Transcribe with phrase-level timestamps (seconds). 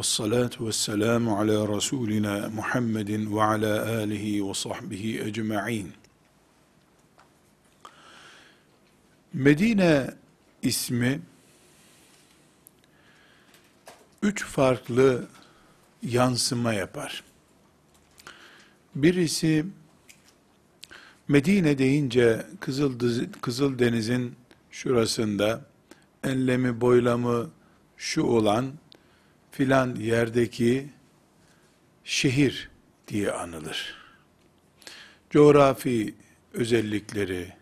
[0.00, 5.92] Ve salatu ve selamu ala Resulina Muhammedin ve ala alihi ve sahbihi ecma'in.
[9.32, 10.14] Medine
[10.62, 11.20] ismi
[14.22, 15.28] üç farklı
[16.02, 17.24] yansıma yapar.
[18.94, 19.66] Birisi
[21.28, 22.98] Medine deyince Kızıl,
[23.40, 24.36] Kızıldeniz'in
[24.70, 25.64] şurasında
[26.24, 27.50] enlemi boylamı
[27.96, 28.72] şu olan
[29.50, 30.88] filan yerdeki
[32.04, 32.70] şehir
[33.08, 33.96] diye anılır.
[35.30, 36.14] Coğrafi
[36.52, 37.52] özellikleri,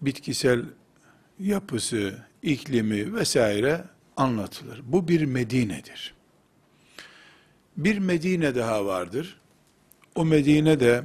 [0.00, 0.64] bitkisel
[1.38, 3.84] yapısı, iklimi vesaire
[4.16, 4.80] anlatılır.
[4.84, 6.14] Bu bir Medine'dir.
[7.76, 9.40] Bir Medine daha vardır.
[10.14, 11.04] O Medine de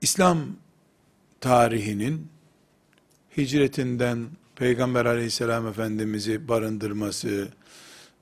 [0.00, 0.56] İslam
[1.40, 2.28] tarihinin
[3.36, 4.28] hicretinden
[4.62, 7.48] Peygamber aleyhisselam efendimizi barındırması,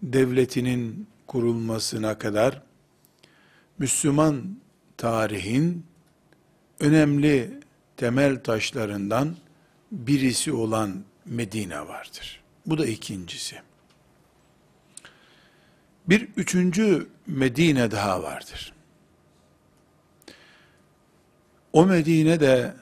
[0.02, 2.62] devletinin kurulmasına kadar
[3.78, 4.56] Müslüman
[4.96, 5.86] tarihin
[6.80, 7.60] önemli
[7.96, 9.36] temel taşlarından
[9.92, 12.42] birisi olan Medine vardır.
[12.66, 13.56] Bu da ikincisi.
[16.08, 18.72] Bir üçüncü Medine daha vardır.
[21.72, 22.74] O Medine de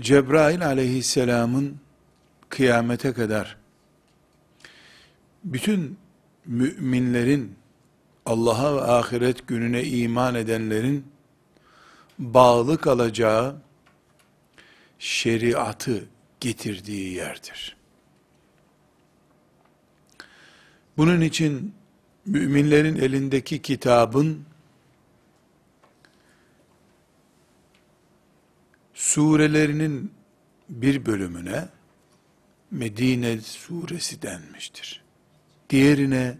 [0.00, 1.85] Cebrail aleyhisselamın
[2.48, 3.56] kıyamete kadar
[5.44, 5.98] bütün
[6.46, 7.56] müminlerin
[8.26, 11.06] Allah'a ve ahiret gününe iman edenlerin
[12.18, 13.56] bağlı kalacağı
[14.98, 16.04] şeriatı
[16.40, 17.76] getirdiği yerdir.
[20.96, 21.74] Bunun için
[22.26, 24.44] müminlerin elindeki kitabın
[28.94, 30.12] surelerinin
[30.68, 31.68] bir bölümüne
[32.76, 35.02] Medine suresi denmiştir.
[35.70, 36.38] Diğerine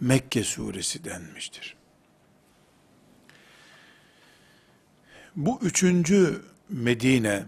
[0.00, 1.76] Mekke suresi denmiştir.
[5.36, 7.46] Bu üçüncü Medine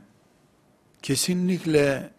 [1.03, 2.11] kesinlikle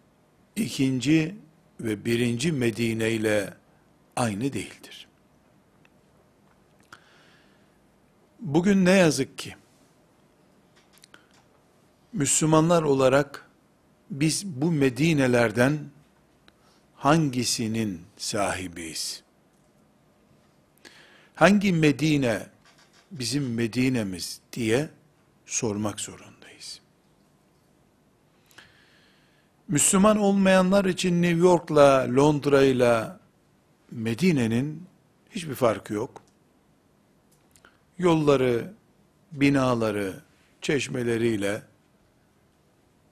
[0.56, 1.36] ikinci
[1.80, 3.54] ve birinci Medine ile
[4.16, 5.08] aynı değildir.
[8.40, 9.56] Bugün ne yazık ki
[12.12, 13.49] Müslümanlar olarak
[14.10, 15.78] biz bu Medine'lerden
[16.96, 19.22] hangisinin sahibiyiz?
[21.34, 22.46] Hangi Medine
[23.10, 24.88] bizim Medine'miz diye
[25.46, 26.80] sormak zorundayız.
[29.68, 33.20] Müslüman olmayanlar için New York'la, Londra'yla
[33.90, 34.86] Medine'nin
[35.30, 36.22] hiçbir farkı yok.
[37.98, 38.72] Yolları,
[39.32, 40.20] binaları,
[40.60, 41.62] çeşmeleriyle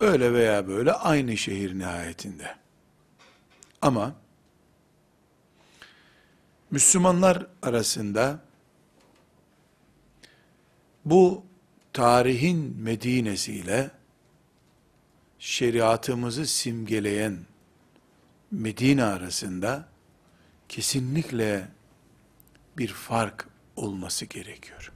[0.01, 2.57] Öyle veya böyle aynı şehir nihayetinde.
[3.83, 4.15] Ama
[6.71, 8.41] Müslümanlar arasında
[11.05, 11.45] bu
[11.93, 13.91] tarihin Medine'siyle
[15.39, 17.39] şeriatımızı simgeleyen
[18.51, 19.89] Medine arasında
[20.69, 21.69] kesinlikle
[22.79, 24.93] bir fark olması gerekiyor.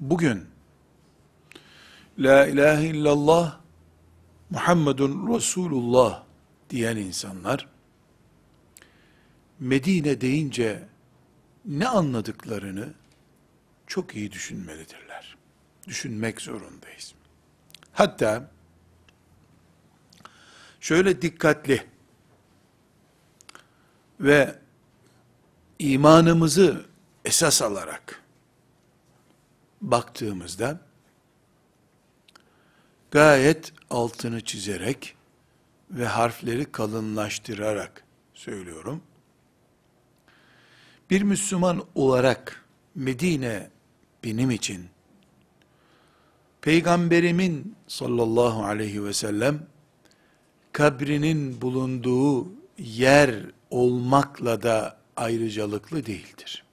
[0.00, 0.53] Bugün
[2.18, 3.60] La ilahe illallah
[4.50, 6.24] Muhammedun Resulullah
[6.70, 7.68] diyen insanlar
[9.60, 10.88] Medine deyince
[11.64, 12.94] ne anladıklarını
[13.86, 15.36] çok iyi düşünmelidirler.
[15.86, 17.14] Düşünmek zorundayız.
[17.92, 18.50] Hatta
[20.80, 21.86] şöyle dikkatli
[24.20, 24.58] ve
[25.78, 26.86] imanımızı
[27.24, 28.22] esas alarak
[29.80, 30.80] baktığımızda
[33.14, 35.16] gayet altını çizerek
[35.90, 39.02] ve harfleri kalınlaştırarak söylüyorum.
[41.10, 42.64] Bir Müslüman olarak
[42.94, 43.70] Medine
[44.24, 44.88] benim için
[46.60, 49.66] Peygamberimin sallallahu aleyhi ve sellem
[50.72, 53.34] kabrinin bulunduğu yer
[53.70, 56.64] olmakla da ayrıcalıklı değildir.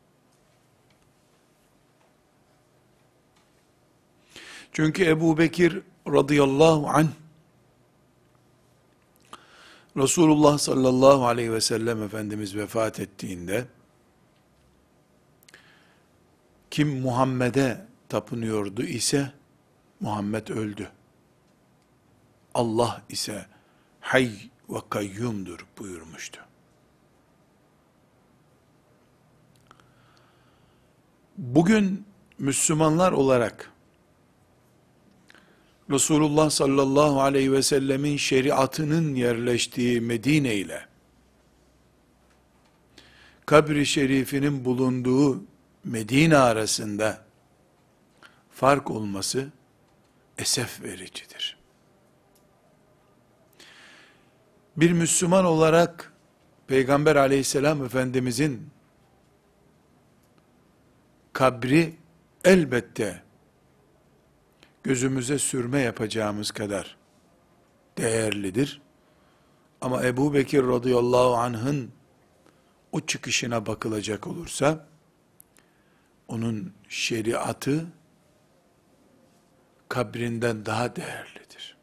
[4.71, 7.07] Çünkü Ebu Bekir radıyallahu anh
[9.97, 13.65] Resulullah sallallahu aleyhi ve sellem Efendimiz vefat ettiğinde
[16.71, 19.31] kim Muhammed'e tapınıyordu ise
[19.99, 20.91] Muhammed öldü.
[22.53, 23.45] Allah ise
[23.99, 24.31] hay
[24.69, 26.41] ve kayyumdur buyurmuştu.
[31.37, 32.05] Bugün
[32.39, 33.70] Müslümanlar olarak
[35.91, 40.85] Resulullah sallallahu aleyhi ve sellemin şeriatının yerleştiği Medine ile
[43.45, 45.43] kabri şerifinin bulunduğu
[45.83, 47.25] Medine arasında
[48.51, 49.49] fark olması
[50.37, 51.57] esef vericidir.
[54.77, 56.13] Bir Müslüman olarak
[56.67, 58.69] Peygamber aleyhisselam Efendimizin
[61.33, 61.95] kabri
[62.45, 63.23] elbette
[64.83, 66.97] gözümüze sürme yapacağımız kadar
[67.97, 68.81] değerlidir.
[69.81, 71.91] Ama Ebu Bekir radıyallahu anh'ın
[72.91, 74.87] o çıkışına bakılacak olursa,
[76.27, 77.85] onun şeriatı
[79.89, 81.77] kabrinden daha değerlidir.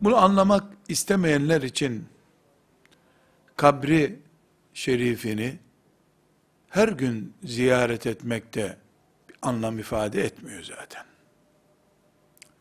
[0.00, 2.08] Bunu anlamak istemeyenler için
[3.56, 4.18] kabri
[4.74, 5.58] şerifini
[6.72, 8.78] her gün ziyaret etmekte
[9.28, 11.04] bir anlam ifade etmiyor zaten.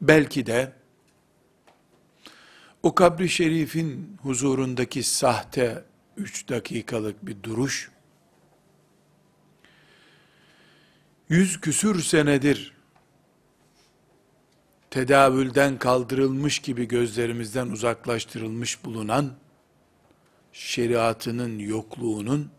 [0.02, 0.74] Belki de
[2.84, 5.84] o kabri şerifin huzurundaki sahte
[6.18, 7.92] üç dakikalık bir duruş,
[11.30, 12.74] yüz küsür senedir
[14.90, 19.34] tedavülden kaldırılmış gibi gözlerimizden uzaklaştırılmış bulunan
[20.54, 22.52] şeriatının yokluğunun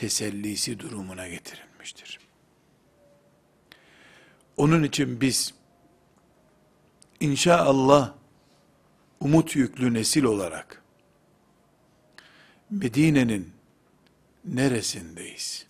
[0.00, 2.18] tesellisi durumuna getirilmiştir.
[4.56, 5.54] Onun için biz
[7.20, 8.14] inşallah
[9.20, 10.82] umut yüklü nesil olarak
[12.70, 13.52] Medine'nin
[14.44, 15.66] neresindeyiz?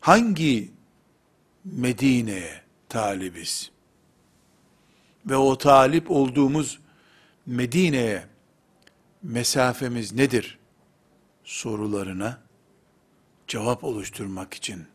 [0.00, 0.70] Hangi
[1.64, 3.70] Medine'ye talibiz?
[5.26, 6.78] Ve o talip olduğumuz
[7.46, 8.26] Medine'ye
[9.22, 10.58] mesafemiz nedir?
[11.44, 12.45] Sorularına
[13.48, 14.86] cevap oluşturmak için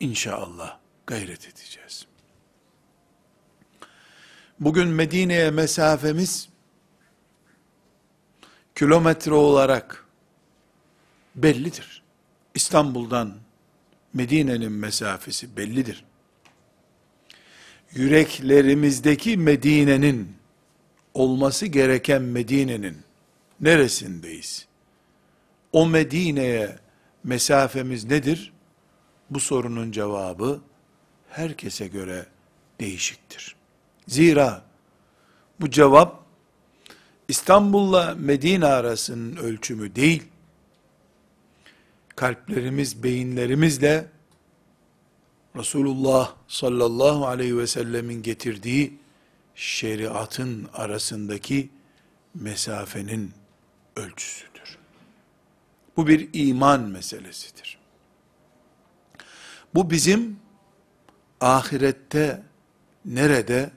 [0.00, 2.06] inşallah gayret edeceğiz.
[4.60, 6.48] Bugün Medine'ye mesafemiz
[8.74, 10.04] kilometre olarak
[11.34, 12.02] bellidir.
[12.54, 13.34] İstanbul'dan
[14.14, 16.04] Medine'nin mesafesi bellidir.
[17.92, 20.36] Yüreklerimizdeki Medine'nin
[21.14, 22.96] olması gereken Medine'nin
[23.60, 24.66] neresindeyiz?
[25.72, 26.85] O Medine'ye
[27.26, 28.52] mesafemiz nedir?
[29.30, 30.60] Bu sorunun cevabı
[31.28, 32.26] herkese göre
[32.80, 33.56] değişiktir.
[34.08, 34.62] Zira
[35.60, 36.24] bu cevap
[37.28, 40.22] İstanbul'la Medine arasının ölçümü değil,
[42.16, 44.06] kalplerimiz, beyinlerimizle
[45.56, 48.98] Resulullah sallallahu aleyhi ve sellemin getirdiği
[49.54, 51.68] şeriatın arasındaki
[52.34, 53.32] mesafenin
[53.96, 54.55] ölçüsüdür.
[55.96, 57.78] Bu bir iman meselesidir.
[59.74, 60.40] Bu bizim
[61.40, 62.42] ahirette
[63.04, 63.70] nerede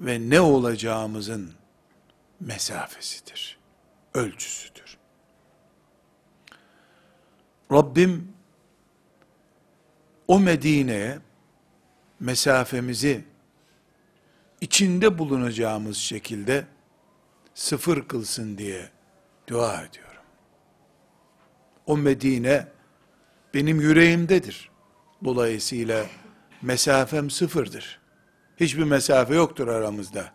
[0.00, 1.52] ve ne olacağımızın
[2.40, 3.58] mesafesidir.
[4.14, 4.98] Ölçüsüdür.
[7.72, 8.32] Rabbim
[10.28, 11.18] o Medine'ye
[12.20, 13.24] mesafemizi
[14.60, 16.66] içinde bulunacağımız şekilde
[17.54, 18.90] sıfır kılsın diye
[19.46, 20.07] dua ediyorum.
[21.88, 22.68] O Medine
[23.54, 24.70] benim yüreğimdedir.
[25.24, 26.06] Dolayısıyla
[26.62, 28.00] mesafem sıfırdır.
[28.56, 30.32] Hiçbir mesafe yoktur aramızda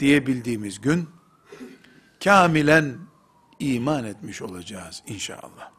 [0.00, 1.08] diyebildiğimiz gün
[2.24, 2.98] kamilen
[3.58, 5.70] iman etmiş olacağız inşallah.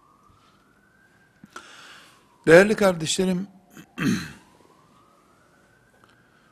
[2.47, 3.47] Değerli kardeşlerim,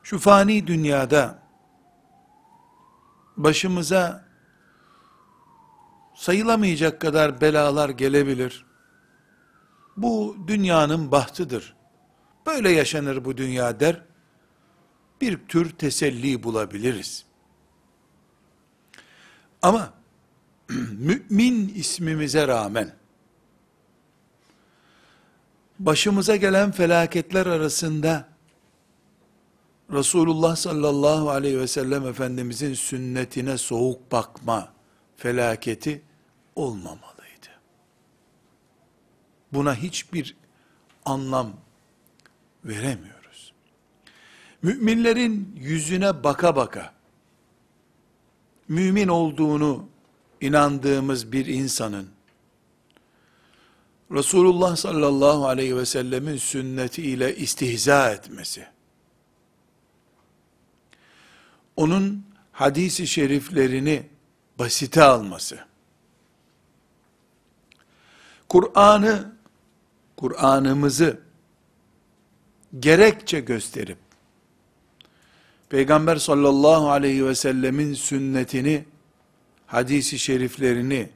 [0.03, 1.39] şu fani dünyada
[3.37, 4.24] başımıza
[6.25, 8.65] sayılamayacak kadar belalar gelebilir.
[9.97, 11.75] Bu dünyanın bahtıdır.
[12.45, 14.01] Böyle yaşanır bu dünya der.
[15.21, 17.25] Bir tür teselli bulabiliriz.
[19.61, 19.93] Ama
[20.69, 22.95] mümin ismimize rağmen
[25.79, 28.29] başımıza gelen felaketler arasında
[29.91, 34.73] Resulullah sallallahu aleyhi ve sellem Efendimizin sünnetine soğuk bakma
[35.17, 36.01] felaketi
[36.55, 37.49] olmamalıydı.
[39.53, 40.35] Buna hiçbir
[41.05, 41.53] anlam
[42.65, 43.53] veremiyoruz.
[44.61, 46.93] Müminlerin yüzüne baka baka,
[48.67, 49.89] mümin olduğunu
[50.41, 52.07] inandığımız bir insanın,
[54.11, 58.67] Resulullah sallallahu aleyhi ve sellemin sünneti ile istihza etmesi,
[61.75, 64.09] onun hadisi şeriflerini
[64.59, 65.65] basite alması,
[68.55, 69.31] Kur'an'ı,
[70.17, 71.19] Kur'an'ımızı
[72.79, 73.97] gerekçe gösterip,
[75.69, 78.85] Peygamber sallallahu aleyhi ve sellemin sünnetini,
[79.67, 81.09] hadisi şeriflerini,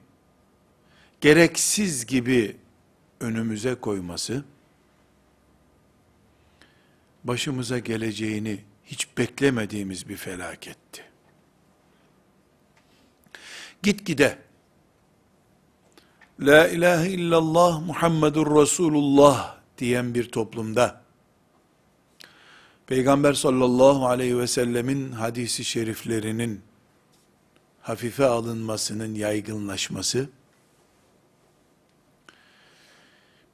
[1.22, 2.58] gereksiz gibi
[3.20, 4.44] önümüze koyması,
[7.24, 11.04] başımıza geleceğini hiç beklemediğimiz bir felaketti.
[13.84, 14.49] Gitgide
[16.40, 21.02] La ilahe illallah Muhammedur Resulullah diyen bir toplumda
[22.88, 26.62] Peygamber sallallahu aleyhi ve sellemin hadisi şeriflerinin
[27.82, 30.30] hafife alınmasının yaygınlaşması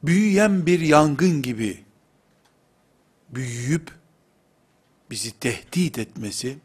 [0.03, 1.83] büyüyen bir yangın gibi
[3.29, 3.91] büyüyüp
[5.09, 6.57] bizi tehdit etmesi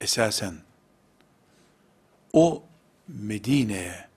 [0.00, 0.54] esasen
[2.32, 2.62] o
[3.08, 4.07] Medine'ye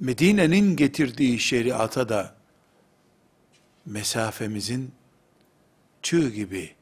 [0.00, 2.34] Medine'nin getirdiği şeriata da
[3.86, 4.92] mesafemizin
[6.02, 6.74] çığ gibi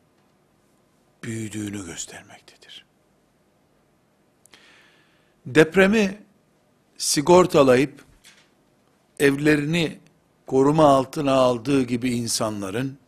[1.25, 2.85] büyüdüğünü göstermektedir.
[5.46, 6.18] Depremi
[6.99, 8.04] sigortalayıp
[9.18, 9.99] evlerini
[10.46, 12.99] koruma altına aldığı gibi insanların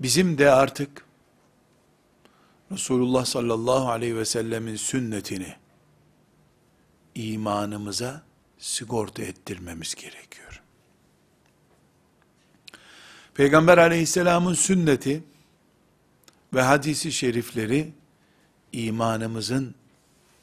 [0.00, 1.04] bizim de artık
[2.72, 5.63] Resulullah sallallahu aleyhi ve sellemin sünnetini
[7.14, 8.22] imanımıza
[8.58, 10.62] sigorta ettirmemiz gerekiyor.
[13.34, 15.24] Peygamber aleyhisselamın sünneti
[16.54, 17.92] ve hadisi şerifleri
[18.72, 19.74] imanımızın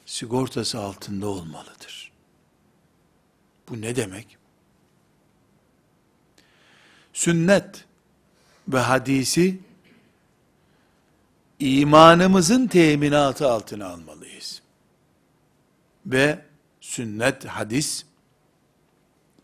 [0.06, 2.12] sigortası altında olmalıdır.
[3.68, 4.36] Bu ne demek?
[7.12, 7.84] Sünnet
[8.68, 9.60] ve hadisi
[11.58, 14.62] imanımızın teminatı altına almalıyız.
[16.06, 16.51] Ve
[16.82, 18.04] sünnet, hadis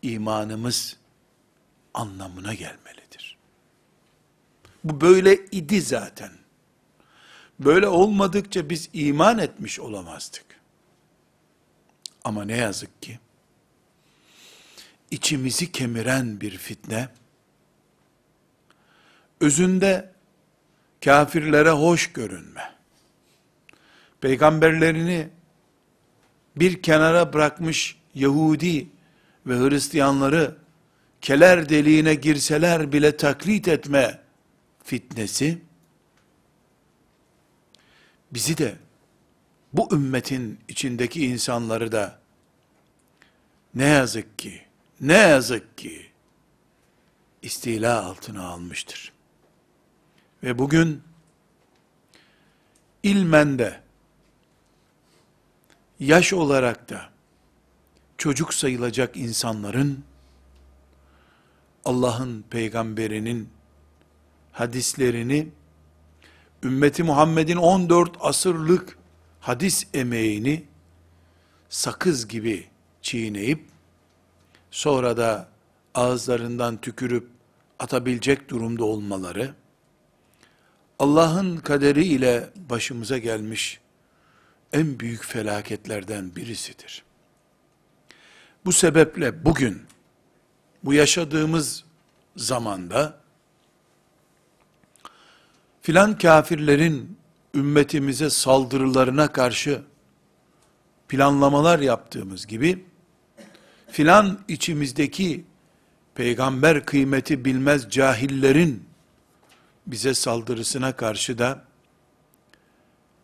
[0.01, 0.97] imanımız
[1.93, 3.37] anlamına gelmelidir.
[4.83, 6.31] Bu böyle idi zaten.
[7.59, 10.45] Böyle olmadıkça biz iman etmiş olamazdık.
[12.23, 13.19] Ama ne yazık ki
[15.11, 17.09] içimizi kemiren bir fitne
[19.39, 20.11] özünde
[21.03, 22.75] kafirlere hoş görünme,
[24.21, 25.29] peygamberlerini
[26.55, 28.87] bir kenara bırakmış Yahudi
[29.45, 30.55] ve Hristiyanları
[31.21, 34.19] keler deliğine girseler bile taklit etme
[34.83, 35.61] fitnesi,
[38.31, 38.75] bizi de
[39.73, 42.19] bu ümmetin içindeki insanları da
[43.75, 44.61] ne yazık ki,
[45.01, 46.05] ne yazık ki
[47.41, 49.13] istila altına almıştır.
[50.43, 51.03] Ve bugün
[53.03, 53.81] ilmen de
[55.99, 57.09] yaş olarak da
[58.17, 60.03] çocuk sayılacak insanların
[61.85, 63.49] Allah'ın peygamberinin
[64.51, 65.47] hadislerini
[66.63, 68.97] ümmeti Muhammed'in 14 asırlık
[69.39, 70.63] hadis emeğini
[71.69, 72.67] sakız gibi
[73.01, 73.65] çiğneyip
[74.71, 75.47] sonra da
[75.95, 77.29] ağızlarından tükürüp
[77.79, 79.53] atabilecek durumda olmaları
[80.99, 83.79] Allah'ın kaderi ile başımıza gelmiş
[84.73, 87.03] en büyük felaketlerden birisidir.
[88.65, 89.81] Bu sebeple bugün
[90.83, 91.83] bu yaşadığımız
[92.35, 93.19] zamanda
[95.81, 97.17] filan kafirlerin
[97.55, 99.81] ümmetimize saldırılarına karşı
[101.09, 102.85] planlamalar yaptığımız gibi
[103.91, 105.45] filan içimizdeki
[106.15, 108.83] peygamber kıymeti bilmez cahillerin
[109.87, 111.65] bize saldırısına karşı da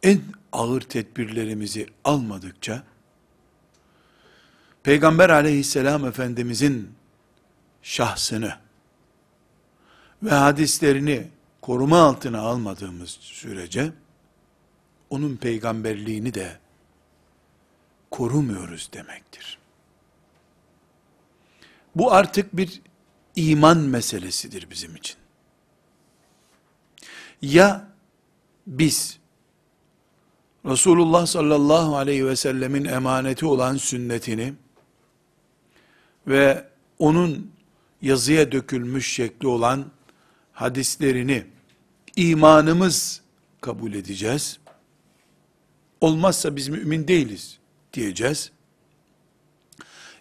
[0.03, 0.21] en
[0.55, 2.83] ağır tedbirlerimizi almadıkça,
[4.83, 6.91] Peygamber aleyhisselam efendimizin
[7.81, 8.57] şahsını
[10.23, 11.27] ve hadislerini
[11.61, 13.91] koruma altına almadığımız sürece,
[15.09, 16.59] onun peygamberliğini de
[18.11, 19.57] korumuyoruz demektir.
[21.95, 22.81] Bu artık bir
[23.35, 25.17] iman meselesidir bizim için.
[27.41, 27.87] Ya
[28.67, 29.19] biz
[30.65, 34.53] Resulullah sallallahu aleyhi ve sellemin emaneti olan sünnetini
[36.27, 36.67] ve
[36.99, 37.51] onun
[38.01, 39.85] yazıya dökülmüş şekli olan
[40.53, 41.45] hadislerini
[42.15, 43.21] imanımız
[43.61, 44.59] kabul edeceğiz.
[46.01, 47.59] Olmazsa biz mümin değiliz
[47.93, 48.51] diyeceğiz.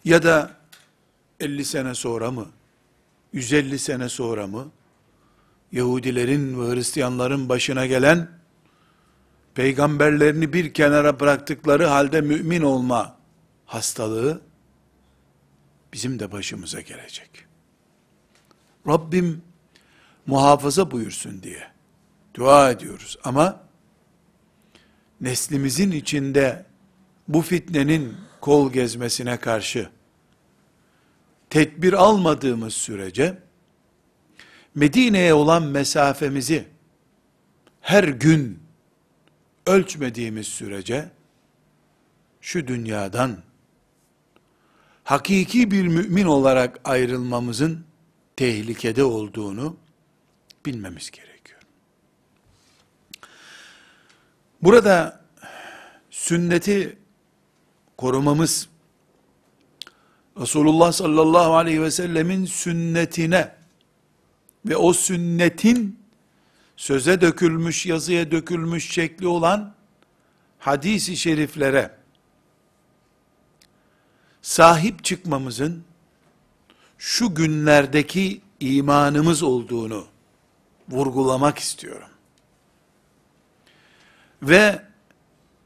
[0.05, 0.57] Ya da
[1.41, 2.47] 50 sene sonra mı,
[3.33, 4.71] 150 sene sonra mı,
[5.73, 8.29] Yahudilerin ve Hristiyanların başına gelen,
[9.55, 13.17] peygamberlerini bir kenara bıraktıkları halde mümin olma
[13.67, 14.41] hastalığı,
[15.93, 17.31] bizim de başımıza gelecek.
[18.89, 19.43] Rabbim
[20.27, 21.63] muhafaza buyursun diye
[22.35, 23.19] dua ediyoruz.
[23.25, 23.61] Ama
[25.21, 26.67] neslimizin içinde
[27.29, 29.91] bu fitnenin kol gezmesine karşı
[31.51, 33.39] tedbir almadığımız sürece
[34.75, 36.65] Medine'ye olan mesafemizi
[37.81, 38.64] her gün
[39.67, 41.11] ölçmediğimiz sürece
[42.41, 43.37] şu dünyadan
[45.05, 47.85] hakiki bir mümin olarak ayrılmamızın
[48.37, 49.77] tehlikede olduğunu
[50.67, 51.61] bilmemiz gerekiyor.
[54.63, 55.21] Burada
[56.11, 56.99] sünneti
[57.97, 58.69] korumamız
[60.41, 63.55] Resulullah sallallahu aleyhi ve sellemin sünnetine
[64.67, 66.04] ve o sünnetin
[66.77, 69.75] söze dökülmüş, yazıya dökülmüş şekli olan
[70.59, 71.91] hadisi şeriflere
[74.43, 75.85] sahip çıkmamızın
[76.99, 80.07] şu günlerdeki imanımız olduğunu
[80.89, 82.09] vurgulamak istiyorum.
[84.43, 84.83] Ve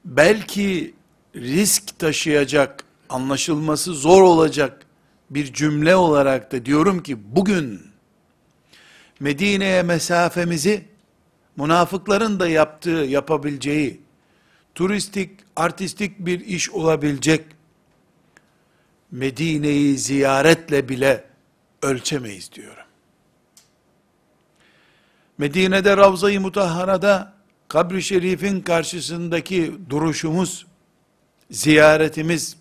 [0.05, 0.95] belki
[1.35, 4.87] risk taşıyacak, anlaşılması zor olacak
[5.31, 7.83] bir cümle olarak da diyorum ki bugün
[9.21, 10.88] Medine'ye mesafemizi
[11.59, 14.01] münafıkların da yaptığı, yapabileceği
[14.75, 17.47] turistik, artistik bir iş olabilecek
[19.11, 21.25] Medine'yi ziyaretle bile
[21.83, 22.85] ölçemeyiz diyorum.
[25.39, 27.33] Medine'de Ravza-i Mutahhara'da
[27.69, 30.67] kabri şerifin karşısındaki duruşumuz,
[31.51, 32.57] ziyaretimiz,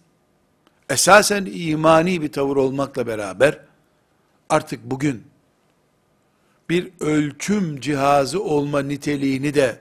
[0.89, 3.59] esasen imani bir tavır olmakla beraber,
[4.49, 5.23] artık bugün,
[6.69, 9.79] bir ölçüm cihazı olma niteliğini de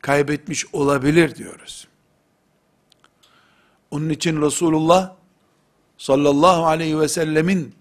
[0.00, 1.88] kaybetmiş olabilir diyoruz.
[3.90, 5.14] Onun için Resulullah
[5.98, 7.74] sallallahu aleyhi ve sellemin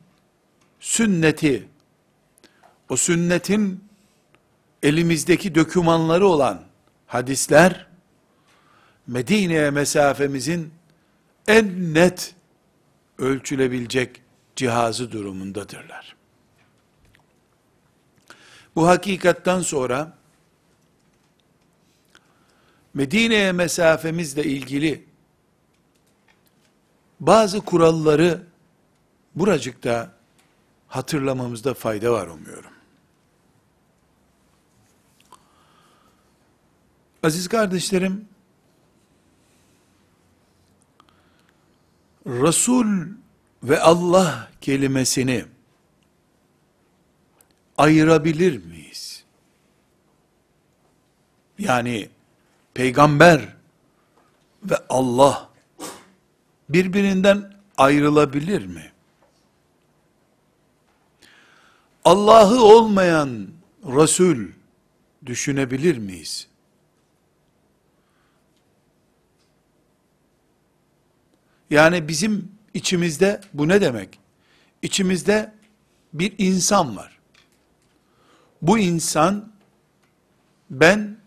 [0.80, 1.68] sünneti,
[2.90, 3.84] o sünnetin
[4.84, 6.62] elimizdeki dökümanları olan
[7.08, 7.88] hadisler,
[9.08, 10.74] Medine'ye mesafemizin
[11.48, 12.36] en net
[13.18, 14.22] ölçülebilecek
[14.56, 16.19] cihazı durumundadırlar.
[18.76, 20.18] Bu hakikattan sonra
[22.94, 25.06] Medine'ye mesafemizle ilgili
[27.20, 28.44] bazı kuralları
[29.36, 30.12] buracıkta
[30.88, 32.72] hatırlamamızda fayda var umuyorum.
[37.24, 38.28] Aziz kardeşlerim,
[42.26, 43.08] Resul
[43.64, 45.46] ve Allah kelimesini
[47.80, 49.24] ayırabilir miyiz?
[51.60, 52.10] Yani
[52.74, 53.56] peygamber
[54.64, 55.50] ve Allah
[56.70, 58.92] birbirinden ayrılabilir mi?
[62.06, 63.48] Allah'ı olmayan
[63.86, 64.48] Resul
[65.26, 66.48] düşünebilir miyiz?
[71.70, 74.20] Yani bizim içimizde bu ne demek?
[74.82, 75.54] İçimizde
[76.14, 77.19] bir insan var.
[78.62, 79.52] Bu insan
[80.70, 81.18] ben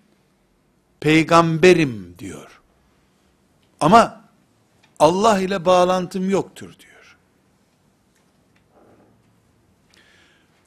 [1.01, 2.61] peygamberim diyor.
[3.81, 4.25] Ama
[4.99, 7.17] Allah ile bağlantım yoktur diyor.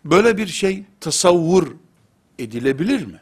[0.06, 1.76] Böyle bir şey tasavvur
[2.40, 3.22] edilebilir mi?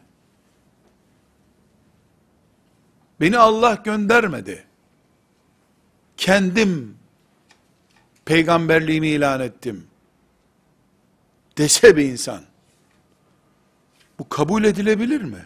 [3.22, 4.66] Beni Allah göndermedi.
[6.18, 6.98] Kendim
[8.26, 9.88] peygamberliğimi ilan ettim.
[11.58, 12.53] Dese bir insan.
[14.20, 15.46] Bu kabul edilebilir mi?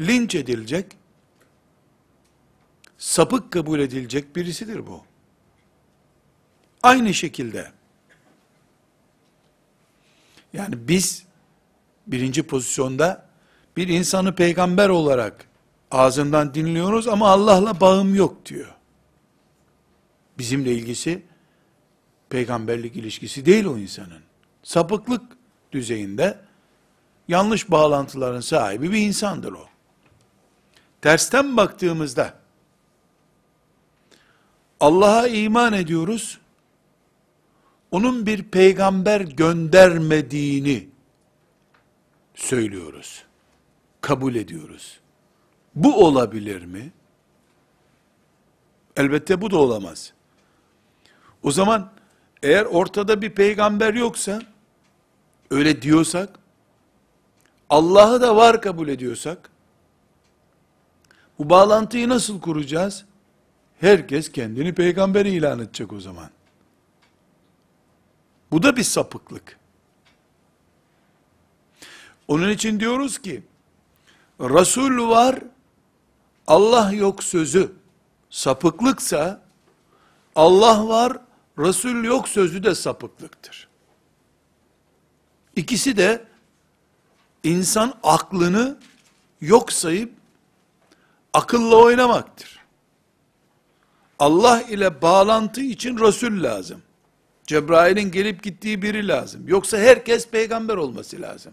[0.00, 0.96] Linç edilecek,
[2.98, 5.04] sapık kabul edilecek birisidir bu.
[6.82, 7.72] Aynı şekilde,
[10.52, 11.24] yani biz
[12.06, 13.26] birinci pozisyonda
[13.76, 15.48] bir insanı peygamber olarak
[15.90, 18.74] ağzından dinliyoruz ama Allah'la bağım yok diyor.
[20.38, 21.22] Bizimle ilgisi
[22.28, 24.22] peygamberlik ilişkisi değil o insanın.
[24.62, 25.22] Sapıklık
[25.72, 26.38] düzeyinde
[27.28, 29.66] yanlış bağlantıların sahibi bir insandır o.
[31.02, 32.34] Tersten baktığımızda
[34.80, 36.38] Allah'a iman ediyoruz.
[37.90, 40.88] Onun bir peygamber göndermediğini
[42.34, 43.24] söylüyoruz.
[44.00, 45.00] Kabul ediyoruz.
[45.74, 46.92] Bu olabilir mi?
[48.96, 50.12] Elbette bu da olamaz.
[51.42, 51.90] O zaman
[52.42, 54.42] eğer ortada bir peygamber yoksa
[55.52, 56.38] öyle diyorsak
[57.70, 59.50] Allah'ı da var kabul ediyorsak
[61.38, 63.04] bu bağlantıyı nasıl kuracağız?
[63.80, 66.30] Herkes kendini peygamber ilan edecek o zaman.
[68.50, 69.58] Bu da bir sapıklık.
[72.28, 73.42] Onun için diyoruz ki,
[74.40, 75.38] Resul var,
[76.46, 77.72] Allah yok sözü
[78.30, 79.42] sapıklıksa,
[80.34, 81.18] Allah var,
[81.58, 83.71] Resul yok sözü de sapıklıktır.
[85.56, 86.24] İkisi de
[87.42, 88.78] insan aklını
[89.40, 90.12] yok sayıp
[91.32, 92.62] akılla oynamaktır.
[94.18, 96.82] Allah ile bağlantı için Resul lazım.
[97.46, 99.48] Cebrail'in gelip gittiği biri lazım.
[99.48, 101.52] Yoksa herkes peygamber olması lazım.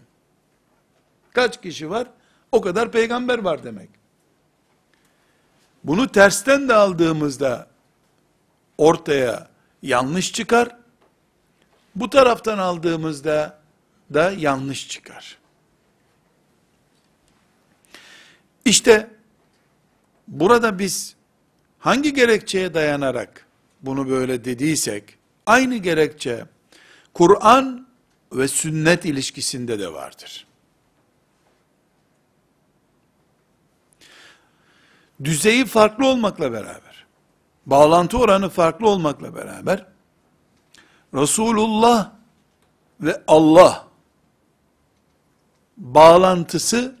[1.32, 2.06] Kaç kişi var?
[2.52, 3.90] O kadar peygamber var demek.
[5.84, 7.66] Bunu tersten de aldığımızda
[8.78, 9.48] ortaya
[9.82, 10.76] yanlış çıkar.
[11.94, 13.59] Bu taraftan aldığımızda
[14.14, 15.38] da yanlış çıkar.
[18.64, 19.10] İşte
[20.28, 21.16] burada biz
[21.78, 23.46] hangi gerekçeye dayanarak
[23.82, 26.44] bunu böyle dediysek, aynı gerekçe
[27.14, 27.86] Kur'an
[28.32, 30.46] ve sünnet ilişkisinde de vardır.
[35.24, 37.06] Düzeyi farklı olmakla beraber,
[37.66, 39.86] bağlantı oranı farklı olmakla beraber,
[41.14, 42.12] Resulullah
[43.00, 43.89] ve Allah
[45.80, 46.94] bağlantısı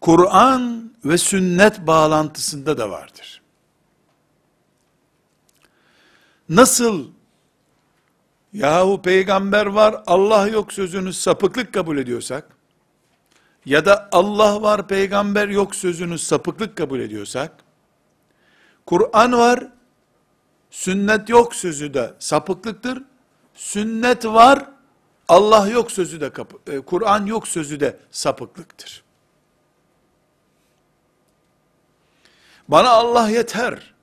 [0.00, 3.42] Kur'an ve sünnet bağlantısında da vardır.
[6.48, 7.06] Nasıl
[8.52, 12.56] yahu peygamber var Allah yok sözünü sapıklık kabul ediyorsak
[13.64, 17.52] ya da Allah var peygamber yok sözünü sapıklık kabul ediyorsak
[18.86, 19.68] Kur'an var
[20.70, 23.02] sünnet yok sözü de sapıklıktır.
[23.54, 24.66] Sünnet var
[25.28, 26.30] Allah yok sözü de
[26.66, 29.02] e, Kur'an yok sözü de sapıklıktır.
[32.68, 33.94] Bana Allah yeter.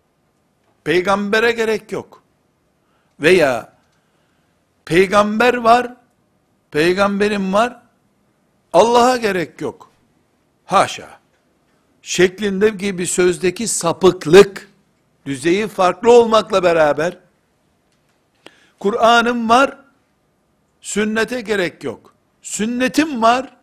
[0.84, 2.24] Peygambere gerek yok.
[3.20, 3.74] Veya
[4.86, 5.96] peygamber var,
[6.72, 7.82] peygamberim var,
[8.74, 9.92] Allah'a gerek yok.
[10.66, 11.20] Haşa.
[12.02, 14.72] Şeklinde gibi sözdeki sapıklık,
[15.26, 17.18] düzeyi farklı olmakla beraber,
[18.80, 19.78] Kur'an'ım var,
[20.82, 22.14] sünnete gerek yok.
[22.42, 23.58] Sünnetim var,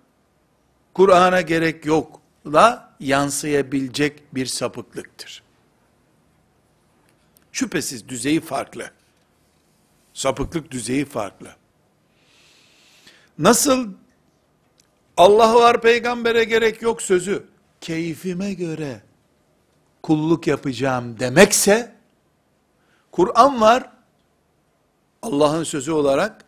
[0.95, 5.43] Kur'an'a gerek yok la yansıyabilecek bir sapıklıktır.
[7.53, 8.91] Şüphesiz düzeyi farklı.
[10.15, 11.49] Sapıklık düzeyi farklı.
[13.39, 13.93] Nasıl
[15.17, 17.47] Allah var peygambere gerek yok sözü
[17.81, 19.01] keyfime göre
[20.03, 21.95] kulluk yapacağım demekse
[23.13, 23.91] Kur'an var
[25.23, 26.45] Allah'ın sözü olarak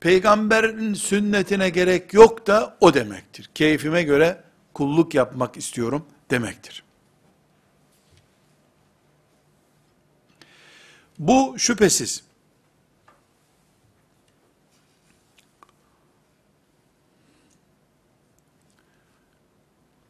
[0.00, 3.50] peygamberin sünnetine gerek yok da o demektir.
[3.54, 6.82] Keyfime göre kulluk yapmak istiyorum demektir.
[11.18, 12.22] Bu şüphesiz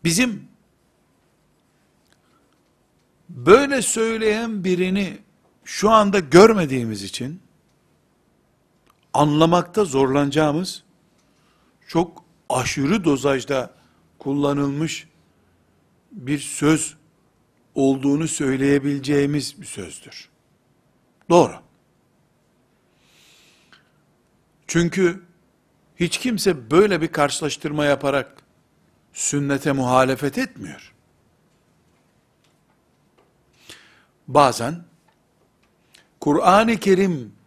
[0.04, 0.48] bizim
[3.28, 5.18] böyle söyleyen birini
[5.64, 7.42] şu anda görmediğimiz için
[9.14, 10.82] anlamakta zorlanacağımız
[11.88, 13.74] çok aşırı dozajda
[14.18, 15.08] kullanılmış
[16.12, 16.96] bir söz
[17.74, 20.28] olduğunu söyleyebileceğimiz bir sözdür.
[21.30, 21.54] Doğru.
[24.66, 25.22] Çünkü
[25.96, 28.42] hiç kimse böyle bir karşılaştırma yaparak
[29.12, 30.94] sünnete muhalefet etmiyor.
[34.28, 34.84] Bazen
[36.20, 37.39] Kur'an-ı Kerim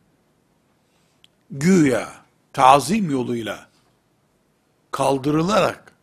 [1.53, 2.09] güya
[2.53, 3.67] tazim yoluyla
[4.91, 5.93] kaldırılarak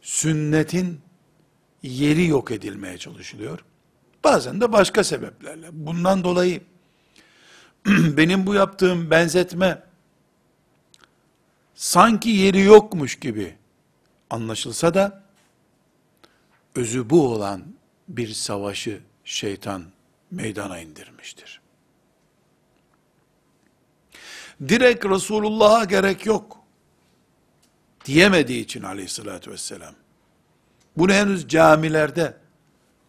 [0.00, 1.00] sünnetin
[1.82, 3.64] yeri yok edilmeye çalışılıyor.
[4.24, 5.68] Bazen de başka sebeplerle.
[5.72, 6.62] Bundan dolayı
[7.86, 9.82] benim bu yaptığım benzetme
[11.74, 13.56] sanki yeri yokmuş gibi
[14.30, 15.22] anlaşılsa da
[16.74, 17.64] özü bu olan
[18.08, 19.84] bir savaşı şeytan
[20.30, 21.60] meydana indirmiştir.
[24.68, 26.58] Direkt Resulullah'a gerek yok
[28.04, 29.94] diyemediği için aleyhissalatü vesselam.
[30.96, 32.36] Bunu henüz camilerde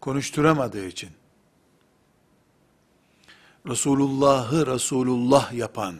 [0.01, 1.09] konuşturamadığı için.
[3.67, 5.95] Resulullah'ı Resulullah yapan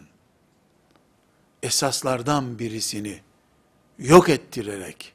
[1.64, 3.22] esaslardan birisini
[3.98, 5.14] yok ettirerek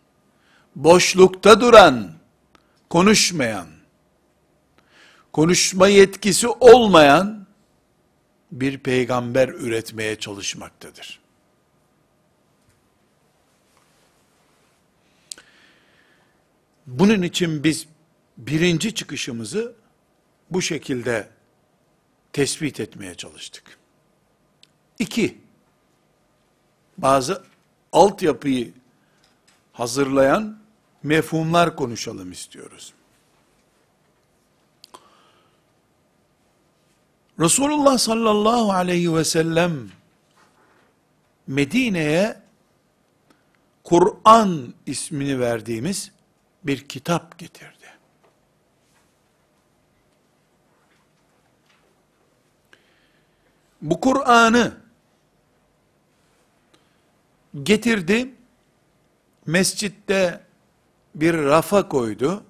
[0.77, 2.13] boşlukta duran,
[2.91, 3.67] konuşmayan,
[5.33, 7.44] konuşma yetkisi olmayan
[8.55, 11.21] bir peygamber üretmeye çalışmaktadır.
[16.87, 17.87] Bunun için biz
[18.37, 19.75] birinci çıkışımızı
[20.51, 21.29] bu şekilde
[22.33, 23.79] tespit etmeye çalıştık.
[24.99, 25.39] İki,
[26.99, 27.45] bazı
[27.93, 28.73] altyapıyı
[29.73, 30.59] hazırlayan
[31.03, 32.95] mefhumlar konuşalım istiyoruz.
[37.41, 39.91] Resulullah sallallahu aleyhi ve sellem
[41.47, 42.37] Medine'ye
[43.85, 46.13] Kur'an ismini verdiğimiz
[46.65, 47.75] bir kitap getirdi.
[53.83, 54.77] Bu Kur'an'ı
[57.63, 58.35] getirdi,
[59.47, 60.41] mescitte
[61.15, 62.45] bir rafa koydu.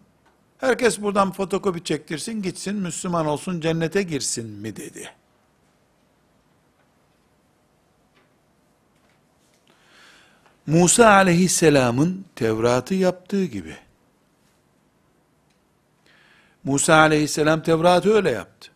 [0.65, 5.11] Herkes buradan fotokopi çektirsin, gitsin, Müslüman olsun, cennete girsin mi dedi.
[10.67, 13.77] Musa aleyhisselamın Tevrat'ı yaptığı gibi.
[16.65, 18.71] Musa aleyhisselam Tevrat'ı öyle yaptı.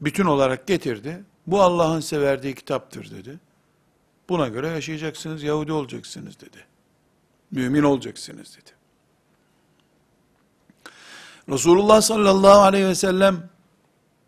[0.00, 1.24] Bütün olarak getirdi.
[1.46, 3.40] Bu Allah'ın severdiği kitaptır dedi.
[4.28, 6.64] Buna göre yaşayacaksınız, Yahudi olacaksınız dedi.
[7.50, 8.73] Mümin olacaksınız dedi.
[11.48, 13.48] Resulullah sallallahu aleyhi ve sellem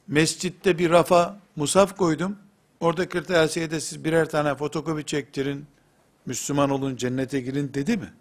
[0.08, 2.38] mescitte bir rafa musaf koydum.
[2.80, 5.66] Orada kırtasiyede siz birer tane fotokopi çektirin.
[6.26, 8.12] Müslüman olun cennete girin dedi mi?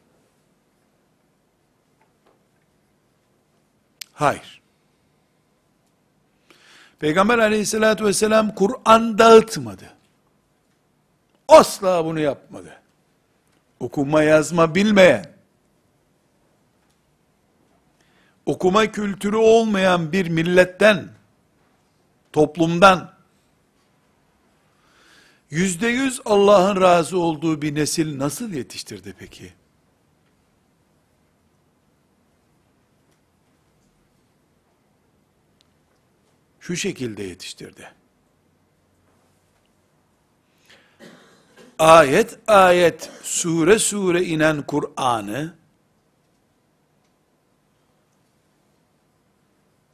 [4.13, 4.61] Hayır.
[6.99, 9.93] Peygamber aleyhissalatü vesselam Kur'an dağıtmadı.
[11.47, 12.81] Asla bunu yapmadı.
[13.79, 15.34] Okuma yazma bilmeyen,
[18.45, 21.09] okuma kültürü olmayan bir milletten,
[22.33, 23.15] toplumdan,
[25.49, 29.53] yüzde yüz Allah'ın razı olduğu bir nesil nasıl yetiştirdi peki?
[36.59, 37.91] Şu şekilde yetiştirdi.
[41.79, 45.55] Ayet ayet, sure sure inen Kur'an'ı,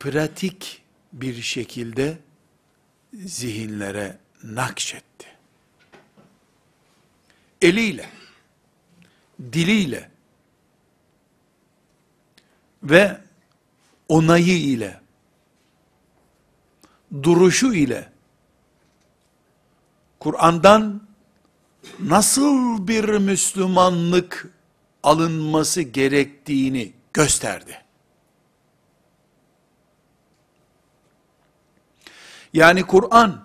[0.01, 0.81] pratik
[1.13, 2.17] bir şekilde
[3.13, 5.27] zihinlere nakşetti.
[7.61, 8.09] Eliyle,
[9.53, 10.09] diliyle
[12.83, 13.21] ve
[14.09, 14.99] onayı ile,
[17.23, 18.11] duruşu ile,
[20.19, 21.01] Kur'an'dan
[21.99, 24.49] nasıl bir Müslümanlık
[25.03, 27.81] alınması gerektiğini gösterdi.
[32.53, 33.41] Yani Kur'an,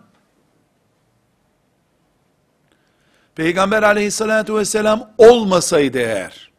[3.34, 6.50] Peygamber aleyhissalatü vesselam olmasaydı eğer,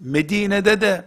[0.00, 1.04] Medine'de de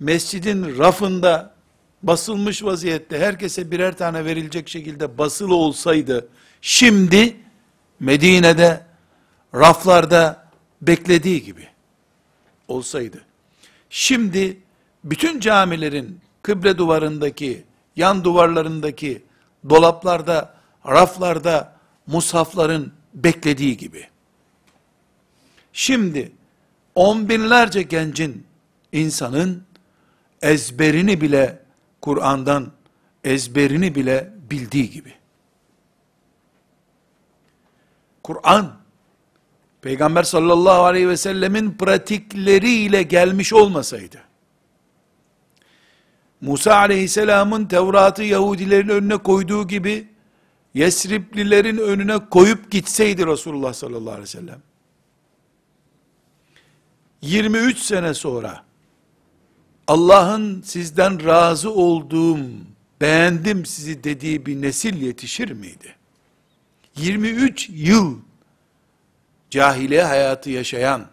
[0.00, 1.54] mescidin rafında
[2.02, 6.28] basılmış vaziyette herkese birer tane verilecek şekilde basılı olsaydı,
[6.60, 7.36] şimdi
[8.00, 8.86] Medine'de
[9.54, 10.44] raflarda
[10.82, 11.68] beklediği gibi
[12.68, 13.24] olsaydı,
[13.90, 14.56] şimdi
[15.04, 17.64] bütün camilerin kıble duvarındaki
[17.96, 19.22] yan duvarlarındaki
[19.70, 20.54] dolaplarda,
[20.86, 21.76] raflarda
[22.06, 24.08] mushafların beklediği gibi.
[25.72, 26.32] Şimdi
[26.94, 28.46] on binlerce gencin,
[28.92, 29.64] insanın
[30.42, 31.62] ezberini bile
[32.00, 32.72] Kur'an'dan
[33.24, 35.14] ezberini bile bildiği gibi.
[38.22, 38.76] Kur'an
[39.82, 44.20] Peygamber sallallahu aleyhi ve sellemin pratikleriyle gelmiş olmasaydı,
[46.44, 50.08] Musa aleyhisselamın Tevrat'ı Yahudilerin önüne koyduğu gibi,
[50.74, 54.62] Yesriplilerin önüne koyup gitseydi Resulullah sallallahu aleyhi ve sellem,
[57.22, 58.64] 23 sene sonra,
[59.86, 62.38] Allah'ın sizden razı olduğum,
[63.00, 65.96] beğendim sizi dediği bir nesil yetişir miydi?
[66.96, 68.18] 23 yıl
[69.50, 71.06] cahiliye hayatı yaşayan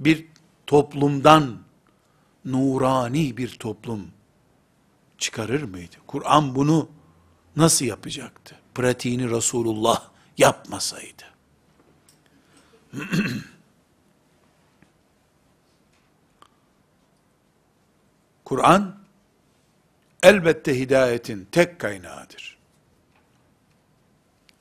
[0.00, 0.26] bir
[0.66, 1.61] toplumdan
[2.44, 4.06] nurani bir toplum
[5.18, 5.96] çıkarır mıydı?
[6.06, 6.88] Kur'an bunu
[7.56, 8.56] nasıl yapacaktı?
[8.74, 11.24] Pratiğini Resulullah yapmasaydı.
[18.44, 18.96] Kur'an
[20.22, 22.58] elbette hidayetin tek kaynağıdır.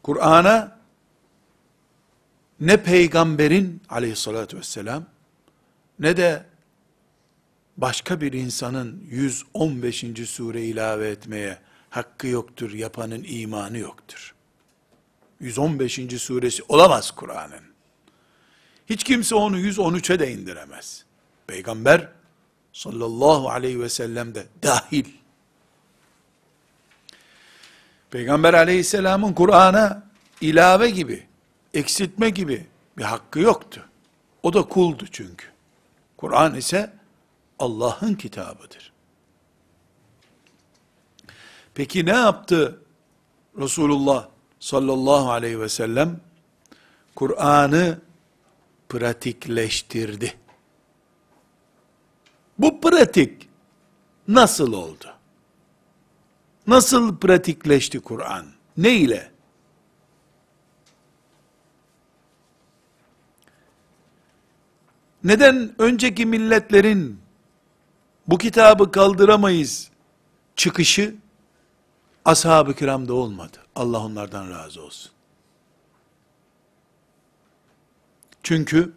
[0.04, 0.78] Kur'an'a
[2.60, 5.06] ne peygamberin aleyhissalatü vesselam
[6.00, 6.51] ne de
[7.78, 10.06] başka bir insanın 115.
[10.26, 11.58] sure ilave etmeye
[11.90, 14.36] hakkı yoktur, yapanın imanı yoktur.
[15.40, 16.00] 115.
[16.18, 17.64] suresi olamaz Kur'an'ın.
[18.90, 21.06] Hiç kimse onu 113'e de indiremez.
[21.48, 22.08] Peygamber
[22.74, 25.06] sallallahu aleyhi ve sellem de dahil.
[28.12, 30.04] Peygamber aleyhisselamın Kur'an'a
[30.42, 31.28] ilave gibi,
[31.74, 33.86] eksiltme gibi bir hakkı yoktu.
[34.44, 35.46] O da kuldu çünkü.
[36.18, 36.94] Kur'an ise
[37.62, 38.92] Allah'ın kitabıdır.
[41.74, 42.82] Peki ne yaptı
[43.58, 44.28] Resulullah
[44.60, 46.20] sallallahu aleyhi ve sellem?
[47.16, 48.02] Kur'an'ı
[48.90, 50.38] pratikleştirdi.
[52.58, 53.50] Bu pratik
[54.28, 55.14] nasıl oldu?
[56.68, 58.46] Nasıl pratikleşti Kur'an?
[58.78, 59.32] Ne ile?
[65.24, 67.21] Neden önceki milletlerin
[68.32, 69.90] bu kitabı kaldıramayız
[70.56, 71.16] çıkışı
[72.26, 73.58] ashab-ı kiramda olmadı.
[73.76, 75.12] Allah onlardan razı olsun.
[78.44, 78.94] Çünkü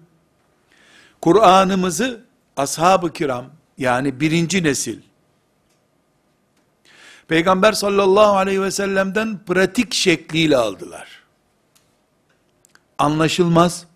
[1.21, 2.25] Kur'an'ımızı
[2.57, 3.47] ashab-ı kiram
[3.79, 5.01] yani birinci nesil
[7.29, 11.23] Peygamber sallallahu aleyhi ve sellem'den pratik şekliyle aldılar.
[12.99, 13.87] Anlaşılmaz,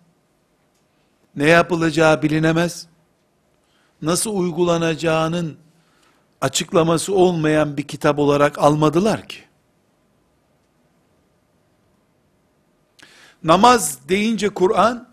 [1.35, 2.88] ne yapılacağı bilinemez,
[4.01, 5.57] nasıl uygulanacağının
[6.41, 9.39] açıklaması olmayan bir kitap olarak almadılar ki.
[13.43, 15.09] Namaz deyince Kur'an,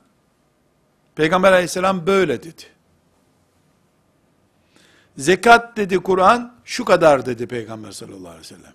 [1.15, 2.63] Peygamber aleyhisselam böyle dedi.
[5.17, 8.73] Zekat dedi Kur'an, şu kadar dedi Peygamber sallallahu aleyhi ve sellem.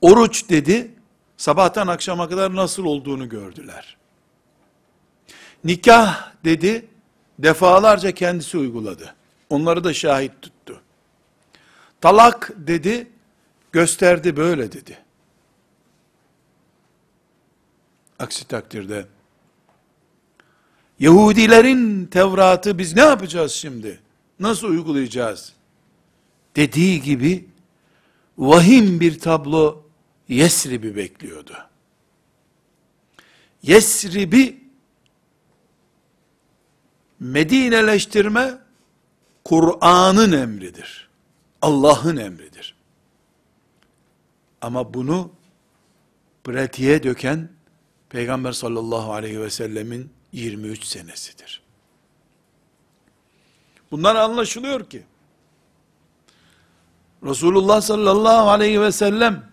[0.00, 0.94] Oruç dedi,
[1.36, 3.96] sabahtan akşama kadar nasıl olduğunu gördüler.
[5.64, 6.88] Nikah dedi,
[7.38, 9.14] defalarca kendisi uyguladı.
[9.50, 10.80] Onları da şahit tuttu.
[12.00, 13.08] Talak dedi,
[13.72, 14.98] gösterdi böyle dedi.
[18.18, 19.06] Aksi takdirde,
[20.98, 24.00] Yahudilerin Tevrat'ı biz ne yapacağız şimdi?
[24.40, 25.52] Nasıl uygulayacağız?
[26.56, 27.48] Dediği gibi,
[28.38, 29.82] vahim bir tablo
[30.28, 31.56] Yesrib'i bekliyordu.
[33.62, 34.63] Yesrib'i
[37.20, 38.58] Medineleştirme
[39.44, 41.08] Kur'an'ın emridir.
[41.62, 42.76] Allah'ın emridir.
[44.60, 45.30] Ama bunu
[46.44, 47.48] pratiğe döken
[48.08, 51.62] Peygamber sallallahu aleyhi ve sellemin 23 senesidir.
[53.90, 55.04] Bundan anlaşılıyor ki
[57.22, 59.50] Resulullah sallallahu aleyhi ve sellem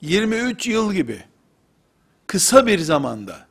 [0.00, 1.24] 23 yıl gibi
[2.26, 3.46] kısa bir zamanda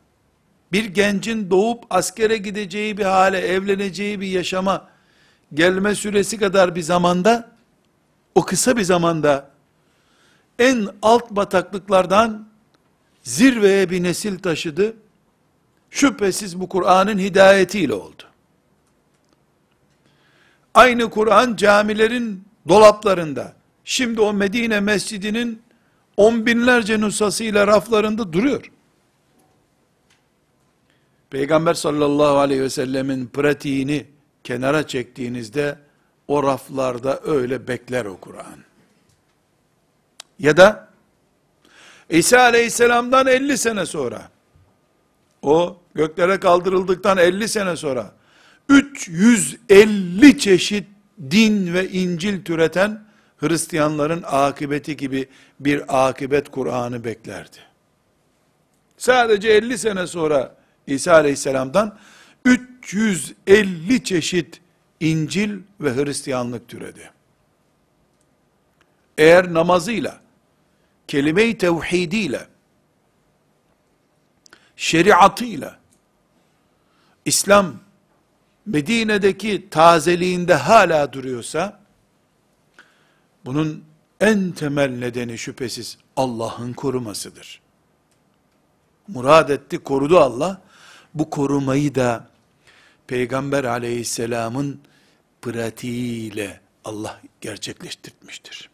[0.73, 4.89] bir gencin doğup askere gideceği bir hale, evleneceği bir yaşama
[5.53, 7.51] gelme süresi kadar bir zamanda,
[8.36, 9.49] o kısa bir zamanda
[10.59, 12.47] en alt bataklıklardan
[13.23, 14.95] zirveye bir nesil taşıdı.
[15.91, 18.23] Şüphesiz bu Kur'an'ın hidayetiyle oldu.
[20.73, 23.53] Aynı Kur'an camilerin dolaplarında,
[23.86, 25.62] şimdi o Medine mescidinin
[26.17, 28.71] on binlerce nusasıyla raflarında duruyor.
[31.34, 34.06] Peygamber sallallahu aleyhi ve sellemin pratiğini
[34.43, 35.78] kenara çektiğinizde
[36.28, 38.60] o raflarda öyle bekler o Kur'an.
[40.39, 40.88] Ya da
[42.10, 44.30] İsa aleyhisselamdan 50 sene sonra
[45.41, 48.12] o göklere kaldırıldıktan 50 sene sonra
[48.69, 50.88] 350 çeşit
[51.32, 53.04] din ve İncil türeten
[53.38, 55.29] Hristiyanların akıbeti gibi
[55.60, 57.58] bir akıbet Kur'an'ı beklerdi.
[58.98, 61.98] Sadece 50 sene sonra İsa aleyhisselamdan
[62.46, 64.62] 350 çeşit
[65.00, 67.12] İncil ve Hristiyanlık türedi.
[69.17, 70.21] Eğer namazıyla,
[71.08, 72.48] kelime-i tevhidiyle,
[74.75, 75.79] şeriatıyla,
[77.25, 77.75] İslam
[78.65, 81.79] Medine'deki tazeliğinde hala duruyorsa,
[83.46, 83.84] bunun
[84.19, 87.62] en temel nedeni şüphesiz Allah'ın korumasıdır.
[89.08, 90.62] Murad etti, korudu Allah
[91.13, 92.27] bu korumayı da
[93.07, 94.81] Peygamber aleyhisselamın
[95.41, 98.69] pratiğiyle Allah gerçekleştirmiştir.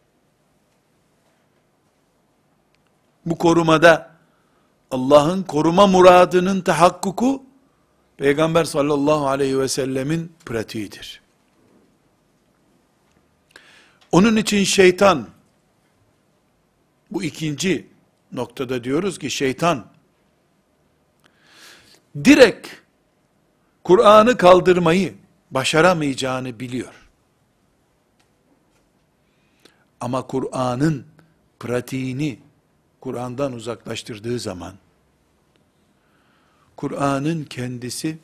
[3.25, 4.11] Bu korumada
[4.91, 7.43] Allah'ın koruma muradının tahakkuku
[8.17, 11.21] Peygamber sallallahu aleyhi ve sellemin pratiğidir.
[14.11, 15.27] Onun için şeytan
[17.11, 17.87] bu ikinci
[18.31, 19.85] noktada diyoruz ki şeytan
[22.25, 22.67] direkt
[23.83, 25.15] Kur'an'ı kaldırmayı
[25.51, 26.93] başaramayacağını biliyor.
[29.99, 31.05] Ama Kur'an'ın
[31.59, 32.39] pratiğini
[33.01, 34.73] Kur'an'dan uzaklaştırdığı zaman
[36.77, 38.17] Kur'an'ın kendisi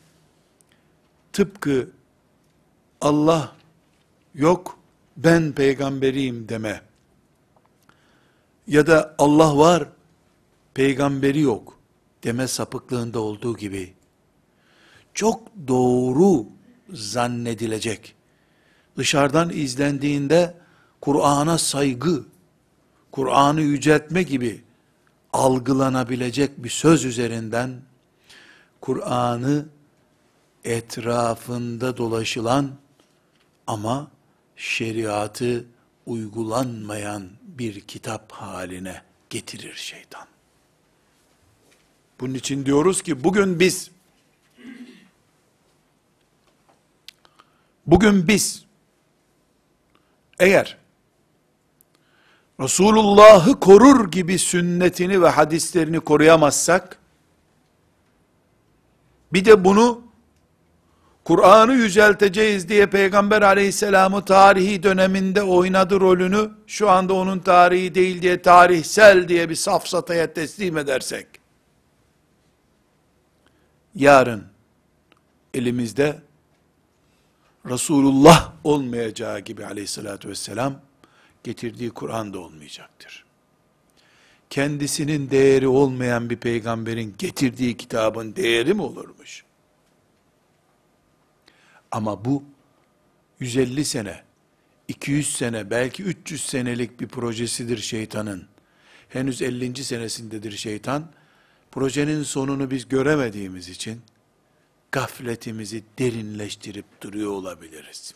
[1.34, 1.90] tıpkı
[3.02, 3.56] Allah
[4.36, 4.80] yok
[5.18, 6.82] ben peygamberiyim deme
[8.68, 9.90] ya da Allah var,
[10.74, 11.75] peygamberi yok
[12.26, 13.94] deme sapıklığında olduğu gibi
[15.14, 16.46] çok doğru
[16.90, 18.16] zannedilecek.
[18.98, 20.58] Dışarıdan izlendiğinde
[21.02, 22.26] Kur'an'a saygı,
[23.12, 24.64] Kur'an'ı yüceltme gibi
[25.34, 27.82] algılanabilecek bir söz üzerinden
[28.82, 29.66] Kur'an'ı
[30.64, 32.72] etrafında dolaşılan
[33.68, 34.12] ama
[34.56, 35.66] şeriatı
[36.06, 40.35] uygulanmayan bir kitap haline getirir şeytan.
[42.20, 43.92] Bunun için diyoruz ki bugün biz
[47.86, 48.66] bugün biz
[50.40, 50.78] eğer
[52.60, 57.00] Resulullah'ı korur gibi sünnetini ve hadislerini koruyamazsak,
[59.34, 60.02] bir de bunu
[61.24, 68.42] Kur'an'ı yücelteceğiz diye Peygamber aleyhisselamı tarihi döneminde oynadı rolünü, şu anda onun tarihi değil diye
[68.42, 71.28] tarihsel diye bir safsataya teslim edersek,
[73.96, 74.44] yarın
[75.54, 76.22] elimizde
[77.66, 80.82] Resulullah olmayacağı gibi aleyhissalatü vesselam,
[81.44, 83.26] getirdiği Kur'an da olmayacaktır.
[84.50, 89.44] Kendisinin değeri olmayan bir peygamberin getirdiği kitabın değeri mi olurmuş?
[91.92, 92.44] Ama bu
[93.40, 94.24] 150 sene,
[94.88, 98.48] 200 sene, belki 300 senelik bir projesidir şeytanın.
[99.10, 99.84] Henüz 50.
[99.84, 101.08] senesindedir şeytan.
[101.76, 104.02] Projenin sonunu biz göremediğimiz için
[104.92, 108.16] gafletimizi derinleştirip duruyor olabiliriz.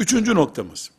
[0.00, 0.90] Üçüncü noktamız.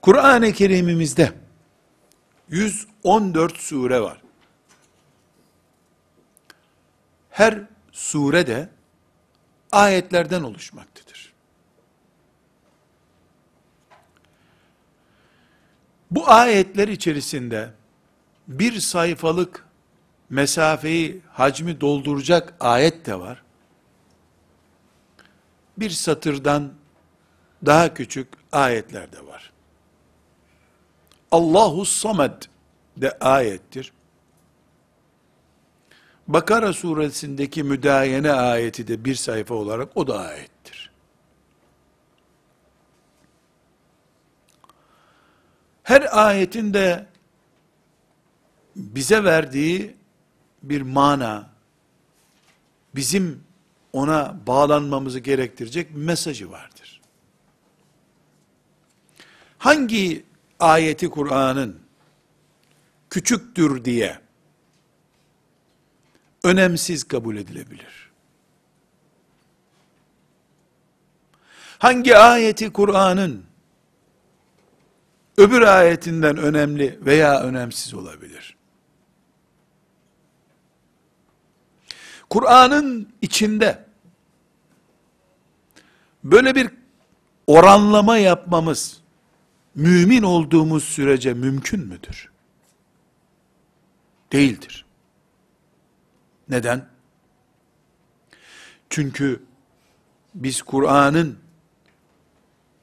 [0.00, 1.32] Kur'an-ı Kerim'imizde
[2.48, 4.22] 114 sure var.
[7.30, 7.58] Her
[7.92, 8.68] sure de
[9.72, 11.01] ayetlerden oluşmaktadır.
[16.12, 17.70] Bu ayetler içerisinde
[18.48, 19.66] bir sayfalık
[20.30, 23.42] mesafeyi, hacmi dolduracak ayet de var
[25.76, 26.72] bir satırdan
[27.66, 29.52] daha küçük ayetler de var.
[31.30, 32.42] Allahu Samed
[32.96, 33.92] de ayettir.
[36.28, 40.61] Bakara suresindeki müdayene ayeti de bir sayfa olarak o da ayettir.
[45.82, 47.06] Her ayetin de
[48.76, 49.96] bize verdiği
[50.62, 51.50] bir mana,
[52.94, 53.44] bizim
[53.92, 57.00] ona bağlanmamızı gerektirecek bir mesajı vardır.
[59.58, 60.24] Hangi
[60.60, 61.80] ayeti Kur'an'ın
[63.10, 64.18] küçüktür diye
[66.44, 68.10] önemsiz kabul edilebilir?
[71.78, 73.51] Hangi ayeti Kur'an'ın
[75.36, 78.56] öbür ayetinden önemli veya önemsiz olabilir?
[82.30, 83.84] Kur'an'ın içinde
[86.24, 86.70] böyle bir
[87.46, 89.00] oranlama yapmamız
[89.74, 92.30] mümin olduğumuz sürece mümkün müdür?
[94.32, 94.84] Değildir.
[96.48, 96.88] Neden?
[98.90, 99.42] Çünkü
[100.34, 101.38] biz Kur'an'ın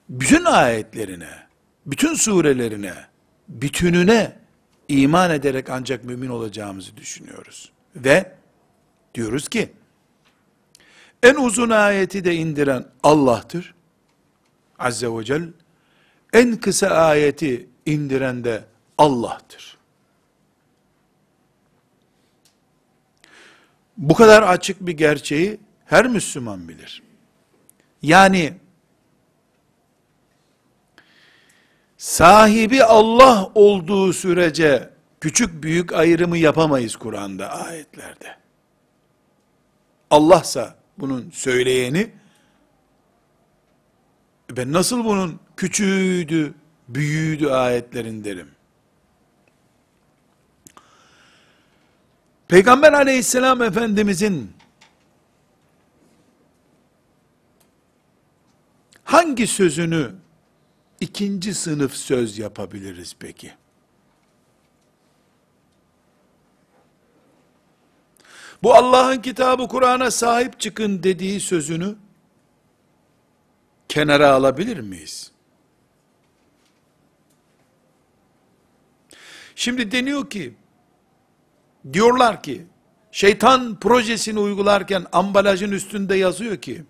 [0.10, 1.48] bütün ayetlerine,
[1.92, 2.94] bütün surelerine,
[3.48, 4.40] bütününe
[4.88, 7.72] iman ederek ancak mümin olacağımızı düşünüyoruz.
[7.96, 8.36] Ve
[9.16, 9.72] diyoruz ki,
[11.24, 13.76] en uzun ayeti de indiren Allah'tır.
[14.80, 15.48] Azze ve Celle.
[16.34, 18.64] En kısa ayeti indiren de
[18.98, 19.78] Allah'tır.
[23.98, 27.04] Bu kadar açık bir gerçeği her Müslüman bilir.
[28.02, 28.54] Yani
[32.00, 34.90] sahibi Allah olduğu sürece
[35.22, 38.38] küçük büyük ayrımı yapamayız Kur'an'da ayetlerde.
[40.10, 42.12] Allah'sa bunun söyleyeni,
[44.52, 46.54] ben nasıl bunun küçüğüydü,
[46.88, 48.52] büyüğüydü ayetlerin derim.
[52.48, 54.54] Peygamber aleyhisselam efendimizin
[59.04, 60.19] hangi sözünü
[61.02, 63.52] ikinci sınıf söz yapabiliriz peki?
[68.64, 71.96] Bu Allah'ın kitabı Kur'an'a sahip çıkın dediği sözünü
[73.90, 75.32] kenara alabilir miyiz?
[79.56, 80.54] Şimdi deniyor ki,
[81.94, 82.66] diyorlar ki,
[83.12, 86.84] şeytan projesini uygularken ambalajın üstünde yazıyor ki,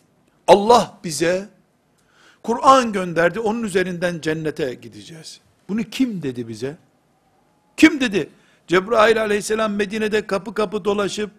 [0.48, 1.50] Allah bize
[2.44, 5.40] Kur'an gönderdi, onun üzerinden cennete gideceğiz.
[5.70, 6.78] Bunu kim dedi bize?
[7.78, 8.30] Kim dedi?
[8.68, 11.32] Cebrail aleyhisselam Medine'de kapı kapı dolaşıp,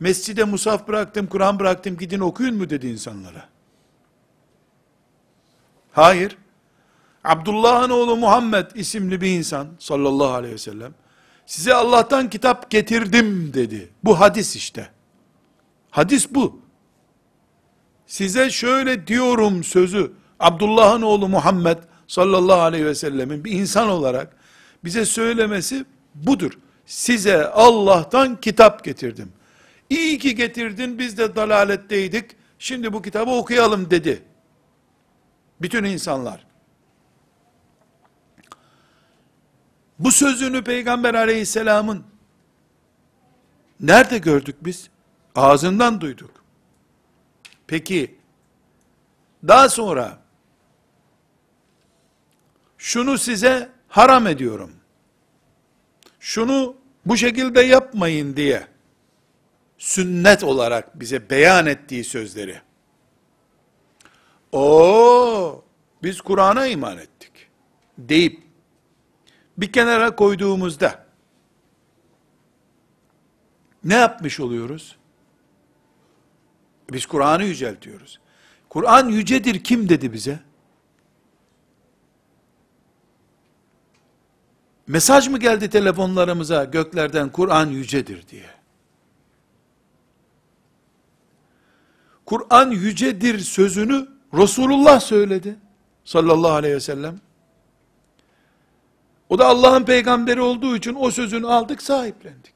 [0.00, 3.48] mescide musaf bıraktım, Kur'an bıraktım, gidin okuyun mu dedi insanlara.
[5.92, 6.36] Hayır.
[7.24, 10.94] Abdullah'ın oğlu Muhammed isimli bir insan sallallahu aleyhi ve sellem
[11.46, 13.92] size Allah'tan kitap getirdim dedi.
[14.04, 14.90] Bu hadis işte.
[15.90, 16.60] Hadis bu.
[18.06, 20.12] Size şöyle diyorum sözü
[20.42, 24.36] Abdullah'ın oğlu Muhammed sallallahu aleyhi ve sellemin bir insan olarak
[24.84, 25.84] bize söylemesi
[26.14, 26.52] budur.
[26.86, 29.32] Size Allah'tan kitap getirdim.
[29.90, 32.30] İyi ki getirdin biz de dalaletteydik.
[32.58, 34.22] Şimdi bu kitabı okuyalım dedi.
[35.60, 36.46] Bütün insanlar.
[39.98, 42.04] Bu sözünü Peygamber aleyhisselamın
[43.80, 44.90] nerede gördük biz?
[45.34, 46.30] Ağzından duyduk.
[47.66, 48.18] Peki,
[49.48, 50.21] daha sonra,
[52.82, 54.72] şunu size haram ediyorum.
[56.20, 56.76] Şunu
[57.06, 58.66] bu şekilde yapmayın diye,
[59.78, 62.60] sünnet olarak bize beyan ettiği sözleri,
[64.52, 65.64] o
[66.02, 67.32] biz Kur'an'a iman ettik
[67.98, 68.42] deyip
[69.58, 71.06] bir kenara koyduğumuzda
[73.84, 74.96] ne yapmış oluyoruz?
[76.92, 78.20] Biz Kur'an'ı yüceltiyoruz.
[78.68, 80.51] Kur'an yücedir kim dedi bize?
[84.86, 88.50] Mesaj mı geldi telefonlarımıza göklerden Kur'an yücedir diye?
[92.26, 95.56] Kur'an yücedir sözünü Resulullah söyledi.
[96.04, 97.20] Sallallahu aleyhi ve sellem.
[99.28, 102.54] O da Allah'ın peygamberi olduğu için o sözünü aldık, sahiplendik.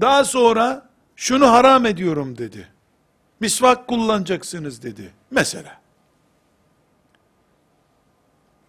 [0.00, 2.68] Daha sonra şunu haram ediyorum dedi.
[3.40, 5.12] Misvak kullanacaksınız dedi.
[5.30, 5.85] Mesela.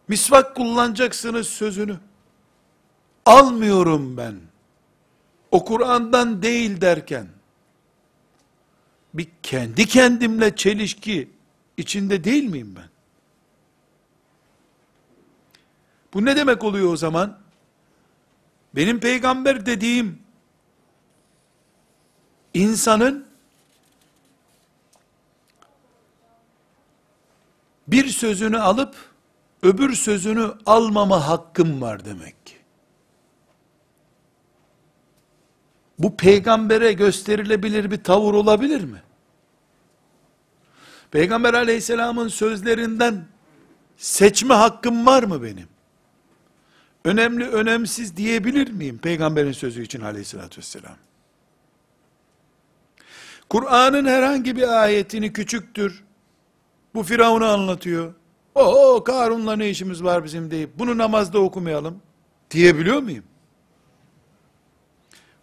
[0.08, 1.98] Misvak kullanacaksınız sözünü.
[3.26, 4.36] Almıyorum ben.
[5.52, 7.28] O Kur'an'dan değil derken,
[9.14, 11.30] bir kendi kendimle çelişki
[11.78, 12.90] içinde değil miyim ben?
[16.14, 17.40] Bu ne demek oluyor o zaman?
[18.76, 20.20] Benim peygamber dediğim
[22.54, 23.28] insanın
[27.88, 29.07] bir sözünü alıp
[29.68, 32.56] öbür sözünü almama hakkım var demek ki.
[36.00, 39.02] Bu peygambere gösterilebilir bir tavır olabilir mi?
[41.12, 43.26] Peygamber aleyhisselamın sözlerinden
[43.98, 45.68] seçme hakkım var mı benim?
[47.06, 50.98] Önemli, önemsiz diyebilir miyim peygamberin sözü için aleyhissalatü vesselam?
[53.50, 56.04] Kur'an'ın herhangi bir ayetini küçüktür,
[56.96, 58.14] bu Firavun'u anlatıyor,
[58.66, 62.02] o Karun'la ne işimiz var bizim deyip, bunu namazda okumayalım,
[62.52, 63.24] diyebiliyor muyum?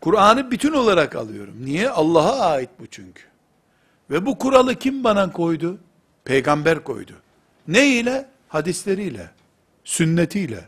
[0.00, 1.54] Kur'an'ı bütün olarak alıyorum.
[1.60, 1.90] Niye?
[1.90, 3.22] Allah'a ait bu çünkü.
[4.10, 5.78] Ve bu kuralı kim bana koydu?
[6.24, 7.12] Peygamber koydu.
[7.68, 8.28] Ne ile?
[8.48, 9.30] Hadisleriyle,
[9.84, 10.64] sünnetiyle.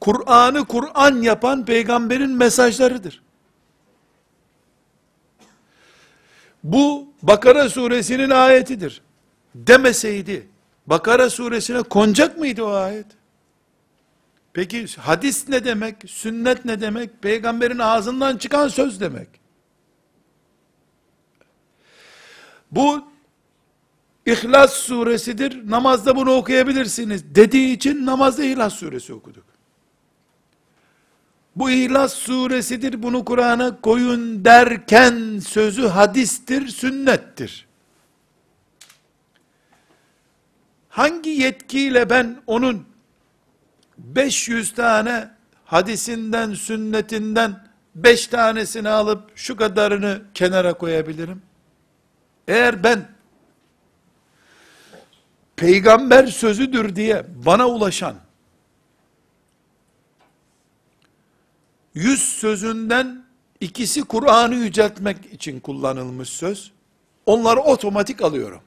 [0.00, 3.22] Kur'an'ı Kur'an yapan peygamberin mesajlarıdır.
[6.64, 9.02] Bu Bakara suresinin ayetidir.
[9.54, 10.49] Demeseydi
[10.90, 13.06] Bakara suresine konacak mıydı o ayet?
[14.52, 15.96] Peki hadis ne demek?
[16.06, 17.22] Sünnet ne demek?
[17.22, 19.28] Peygamberin ağzından çıkan söz demek.
[22.70, 23.04] Bu
[24.26, 25.70] İhlas suresidir.
[25.70, 29.44] Namazda bunu okuyabilirsiniz dediği için namazda İhlas suresi okuduk.
[31.56, 37.69] Bu İhlas suresidir, bunu Kur'an'a koyun derken sözü hadistir, sünnettir.
[40.90, 42.86] Hangi yetkiyle ben onun
[43.98, 45.30] 500 tane
[45.64, 51.42] hadisinden, sünnetinden 5 tanesini alıp şu kadarını kenara koyabilirim?
[52.48, 53.08] Eğer ben
[55.56, 58.14] peygamber sözüdür diye bana ulaşan
[61.94, 63.24] yüz sözünden
[63.60, 66.72] ikisi Kur'an'ı yüceltmek için kullanılmış söz.
[67.26, 68.60] Onları otomatik alıyorum.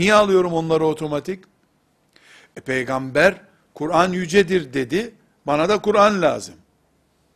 [0.00, 1.44] Niye alıyorum onları otomatik?
[2.56, 3.34] E, peygamber
[3.74, 5.14] Kur'an yücedir dedi.
[5.46, 6.54] Bana da Kur'an lazım.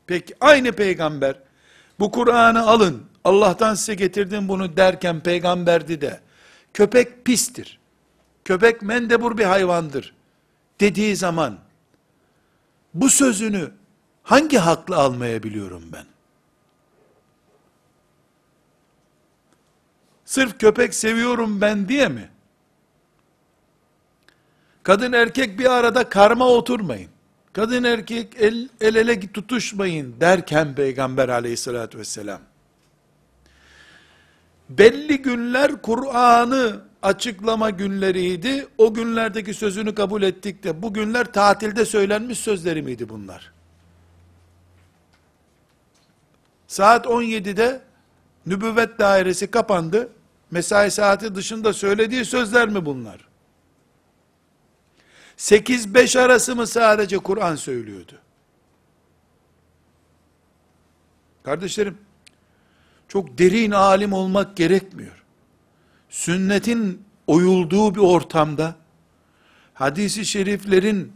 [0.06, 1.38] Peki aynı peygamber
[1.98, 3.06] bu Kur'an'ı alın.
[3.24, 6.20] Allah'tan size getirdim bunu derken peygamberdi de
[6.74, 7.80] köpek pistir.
[8.44, 10.14] Köpek mendebur bir hayvandır
[10.80, 11.58] dediği zaman
[12.94, 13.72] bu sözünü
[14.22, 16.06] hangi hakla almayabiliyorum ben?
[20.24, 22.33] Sırf köpek seviyorum ben diye mi?
[24.84, 27.10] Kadın erkek bir arada karma oturmayın.
[27.52, 32.40] Kadın erkek el, el ele tutuşmayın derken Peygamber aleyhissalatü vesselam.
[34.68, 38.66] Belli günler Kur'an'ı açıklama günleriydi.
[38.78, 43.52] O günlerdeki sözünü kabul ettik de bu günler tatilde söylenmiş sözleri miydi bunlar?
[46.66, 47.80] Saat 17'de
[48.46, 50.08] nübüvvet dairesi kapandı.
[50.50, 53.33] Mesai saati dışında söylediği sözler mi bunlar?
[55.38, 58.12] 8-5 arası mı sadece Kur'an söylüyordu?
[61.44, 61.98] Kardeşlerim,
[63.08, 65.24] çok derin alim olmak gerekmiyor.
[66.10, 68.74] Sünnetin oyulduğu bir ortamda,
[69.74, 71.12] hadisi şeriflerin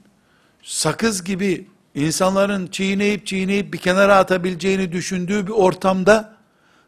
[0.62, 6.36] sakız gibi insanların çiğneyip çiğneyip bir kenara atabileceğini düşündüğü bir ortamda,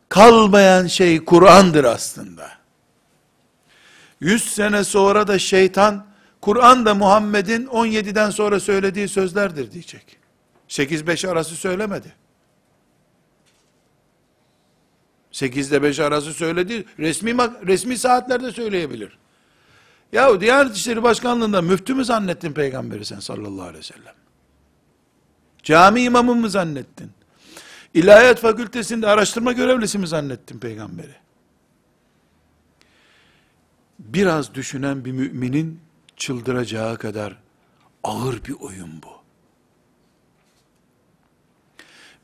[0.09, 2.51] kalmayan şey Kur'an'dır aslında.
[4.21, 6.07] Yüz sene sonra da şeytan,
[6.41, 10.19] Kur'an da Muhammed'in 17'den sonra söylediği sözlerdir diyecek.
[10.69, 12.15] 8-5 arası söylemedi.
[15.33, 16.85] 8 ile 5 arası söyledi.
[16.99, 17.37] Resmi
[17.67, 19.19] resmi saatlerde söyleyebilir.
[20.13, 24.15] Ya Diyanet İşleri Başkanlığında müftü mü zannettin peygamberi sen sallallahu aleyhi ve sellem?
[25.63, 27.11] Cami imamı mı zannettin?
[27.95, 31.15] İlahiyat fakültesinde araştırma görevlisi mi zannettin peygamberi?
[33.99, 35.81] Biraz düşünen bir müminin
[36.21, 37.37] çıldıracağı kadar
[38.05, 39.21] ağır bir oyun bu.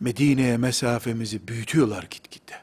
[0.00, 2.60] Medine'ye mesafemizi büyütüyorlar gitgide.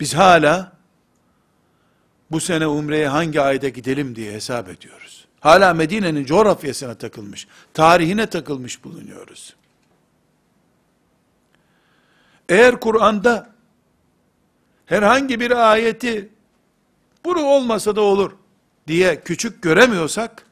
[0.00, 0.72] Biz hala
[2.30, 5.26] bu sene umreye hangi ayda gidelim diye hesap ediyoruz.
[5.40, 9.56] Hala Medine'nin coğrafyasına takılmış, tarihine takılmış bulunuyoruz.
[12.48, 13.50] Eğer Kur'an'da
[14.86, 16.35] herhangi bir ayeti
[17.26, 18.32] bunu olmasa da olur
[18.86, 20.46] diye küçük göremiyorsak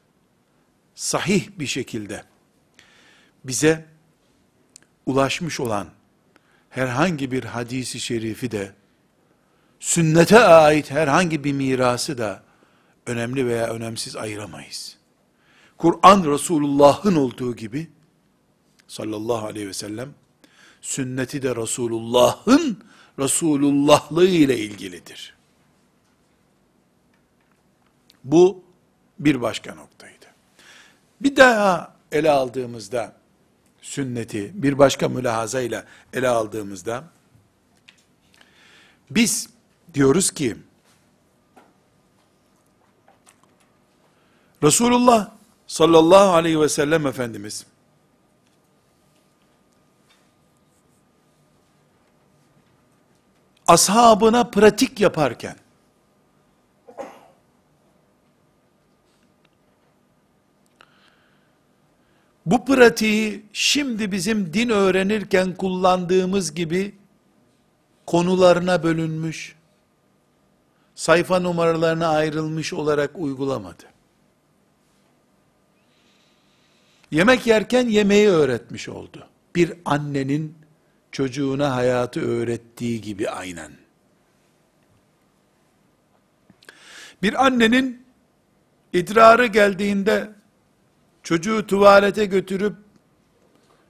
[0.94, 2.24] sahih bir şekilde
[3.44, 3.86] bize
[5.06, 5.88] ulaşmış olan
[6.70, 8.72] herhangi bir hadisi şerifi de
[9.80, 12.42] sünnete ait herhangi bir mirası da
[13.06, 14.96] önemli veya önemsiz ayıramayız.
[15.78, 17.90] Kur'an Resulullah'ın olduğu gibi
[18.88, 20.14] sallallahu aleyhi ve sellem
[20.80, 22.78] sünneti de Resulullah'ın
[23.18, 25.34] Resulullahlığı ile ilgilidir.
[28.24, 28.64] Bu
[29.18, 30.26] bir başka noktaydı.
[31.20, 33.12] Bir daha ele aldığımızda
[33.82, 37.04] sünneti bir başka mülahazayla ele aldığımızda
[39.10, 39.48] biz
[39.94, 40.56] diyoruz ki
[44.62, 45.30] Resulullah
[45.66, 47.66] sallallahu aleyhi ve sellem Efendimiz
[53.66, 55.56] ashabına pratik yaparken
[62.46, 66.94] bu pratiği şimdi bizim din öğrenirken kullandığımız gibi
[68.06, 69.56] konularına bölünmüş,
[70.94, 73.84] sayfa numaralarına ayrılmış olarak uygulamadı.
[77.10, 79.28] Yemek yerken yemeği öğretmiş oldu.
[79.56, 80.54] Bir annenin
[81.12, 83.72] çocuğuna hayatı öğrettiği gibi aynen.
[87.22, 88.06] Bir annenin
[88.92, 90.33] idrarı geldiğinde
[91.24, 92.76] çocuğu tuvalete götürüp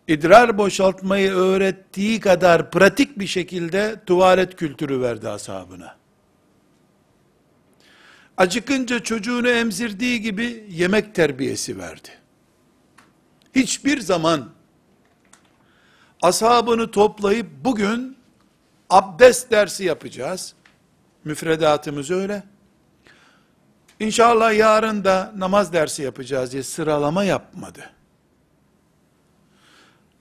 [0.09, 5.97] idrar boşaltmayı öğrettiği kadar pratik bir şekilde tuvalet kültürü verdi ashabına.
[8.37, 12.09] Acıkınca çocuğunu emzirdiği gibi yemek terbiyesi verdi.
[13.55, 14.51] Hiçbir zaman
[16.22, 18.16] ashabını toplayıp bugün
[18.91, 20.55] abdest dersi yapacağız.
[21.24, 22.43] Müfredatımız öyle.
[24.01, 27.90] İnşallah yarın da namaz dersi yapacağız diye sıralama yapmadı.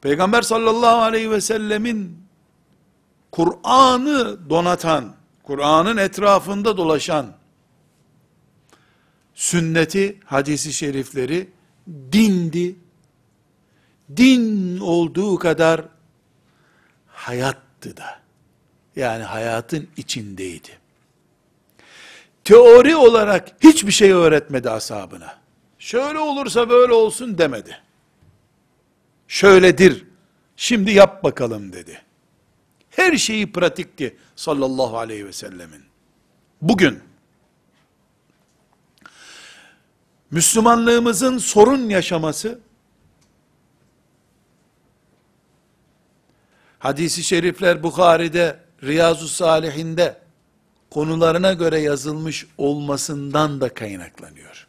[0.01, 2.23] Peygamber sallallahu aleyhi ve sellemin
[3.31, 7.27] Kur'an'ı donatan, Kur'an'ın etrafında dolaşan
[9.35, 11.49] sünneti, hadisi şerifleri
[11.87, 12.75] dindi.
[14.17, 15.81] Din olduğu kadar
[17.07, 18.19] hayattı da.
[18.95, 20.82] Yani hayatın içindeydi.
[22.43, 25.37] Teori olarak hiçbir şey öğretmedi ashabına.
[25.79, 27.81] Şöyle olursa böyle olsun demedi.
[29.27, 30.05] Şöyledir.
[30.55, 32.01] Şimdi yap bakalım dedi.
[32.89, 35.83] Her şeyi pratikti sallallahu aleyhi ve sellemin.
[36.61, 36.99] Bugün
[40.31, 42.59] Müslümanlığımızın sorun yaşaması
[46.79, 50.22] hadisi şerifler Bukhari'de Riyazu Salihinde
[50.93, 54.67] konularına göre yazılmış olmasından da kaynaklanıyor.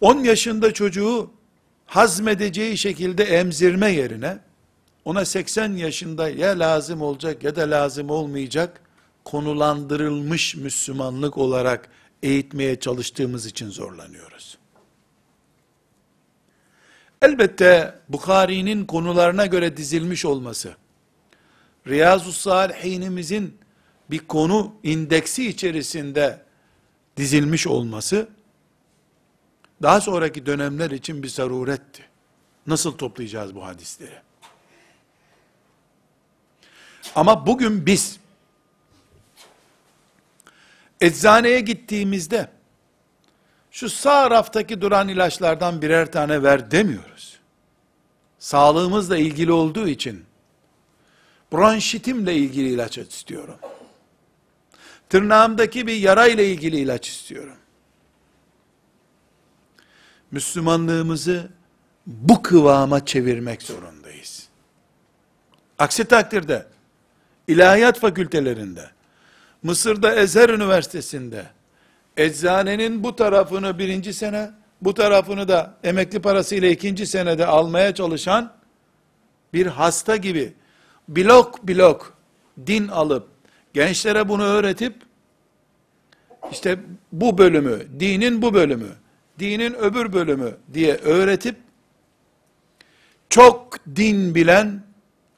[0.00, 1.30] 10 yaşında çocuğu
[1.86, 4.38] hazmedeceği şekilde emzirme yerine
[5.04, 8.80] ona 80 yaşında ya lazım olacak ya da lazım olmayacak
[9.24, 11.88] konulandırılmış Müslümanlık olarak
[12.22, 14.58] eğitmeye çalıştığımız için zorlanıyoruz.
[17.22, 20.76] Elbette Bukhari'nin konularına göre dizilmiş olması,
[21.86, 23.58] Riyazu Salihinimizin
[24.10, 26.42] bir konu indeksi içerisinde
[27.16, 28.28] dizilmiş olması,
[29.82, 32.08] daha sonraki dönemler için bir zaruretti.
[32.66, 34.18] Nasıl toplayacağız bu hadisleri?
[37.14, 38.18] Ama bugün biz,
[41.00, 42.50] eczaneye gittiğimizde,
[43.70, 47.38] şu sağ raftaki duran ilaçlardan birer tane ver demiyoruz.
[48.38, 50.24] Sağlığımızla ilgili olduğu için,
[51.52, 53.56] bronşitimle ilgili ilaç istiyorum.
[55.08, 57.56] Tırnağımdaki bir yara ile ilgili ilaç istiyorum.
[60.30, 61.48] Müslümanlığımızı
[62.06, 64.48] bu kıvama çevirmek zorundayız.
[65.78, 66.66] Aksi takdirde
[67.48, 68.90] ilahiyat fakültelerinde,
[69.62, 71.46] Mısır'da Ezher Üniversitesi'nde,
[72.16, 74.50] eczanenin bu tarafını birinci sene,
[74.82, 78.52] bu tarafını da emekli parasıyla ikinci senede almaya çalışan
[79.52, 80.52] bir hasta gibi
[81.16, 82.16] blok blok
[82.66, 83.28] din alıp
[83.72, 84.94] gençlere bunu öğretip
[86.52, 86.78] işte
[87.12, 88.96] bu bölümü, dinin bu bölümü,
[89.38, 91.56] dinin öbür bölümü diye öğretip
[93.30, 94.82] çok din bilen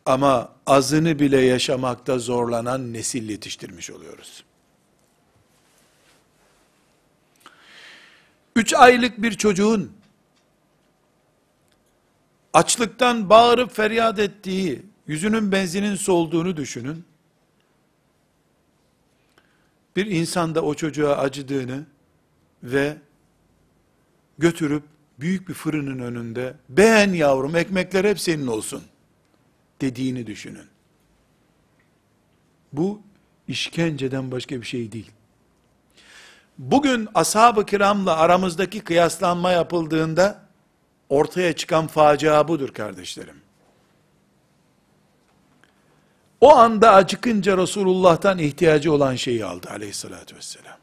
[0.06, 4.44] ama azını bile yaşamakta zorlanan nesil yetiştirmiş oluyoruz.
[8.56, 9.92] Üç aylık bir çocuğun
[12.52, 17.04] açlıktan bağırıp feryat ettiği, yüzünün benzinin solduğunu düşünün.
[19.96, 21.86] Bir insan da o çocuğa acıdığını
[22.62, 22.96] ve
[24.38, 24.82] götürüp
[25.20, 28.82] büyük bir fırının önünde beğen yavrum ekmekler hep senin olsun
[29.80, 30.66] dediğini düşünün.
[32.72, 33.02] Bu
[33.48, 35.10] işkenceden başka bir şey değil.
[36.58, 40.48] Bugün ashab-ı kiramla aramızdaki kıyaslanma yapıldığında
[41.08, 43.43] ortaya çıkan facia budur kardeşlerim.
[46.44, 50.76] O anda acıkınca Resulullah'tan ihtiyacı olan şeyi aldı aleyhissalatü vesselam.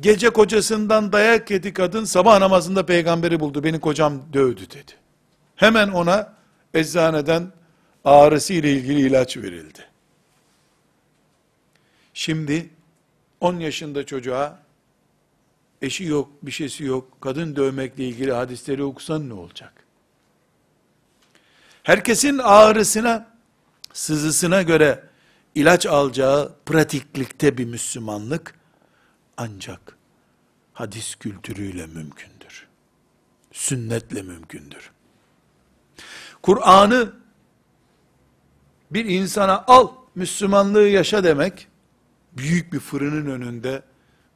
[0.00, 3.64] Gece kocasından dayak yedi kadın sabah namazında peygamberi buldu.
[3.64, 4.92] Beni kocam dövdü dedi.
[5.56, 6.34] Hemen ona
[6.74, 7.52] eczaneden
[8.04, 9.86] ağrısı ile ilgili ilaç verildi.
[12.14, 12.70] Şimdi
[13.40, 14.58] 10 yaşında çocuğa
[15.82, 19.72] eşi yok, bir şeysi yok, kadın dövmekle ilgili hadisleri okusan ne olacak?
[21.82, 23.37] Herkesin ağrısına,
[23.92, 25.04] sızısına göre
[25.54, 28.54] ilaç alacağı pratiklikte bir Müslümanlık
[29.36, 29.96] ancak
[30.72, 32.66] hadis kültürüyle mümkündür.
[33.52, 34.90] Sünnetle mümkündür.
[36.42, 37.12] Kur'an'ı
[38.90, 41.68] bir insana al, Müslümanlığı yaşa demek,
[42.32, 43.82] büyük bir fırının önünde,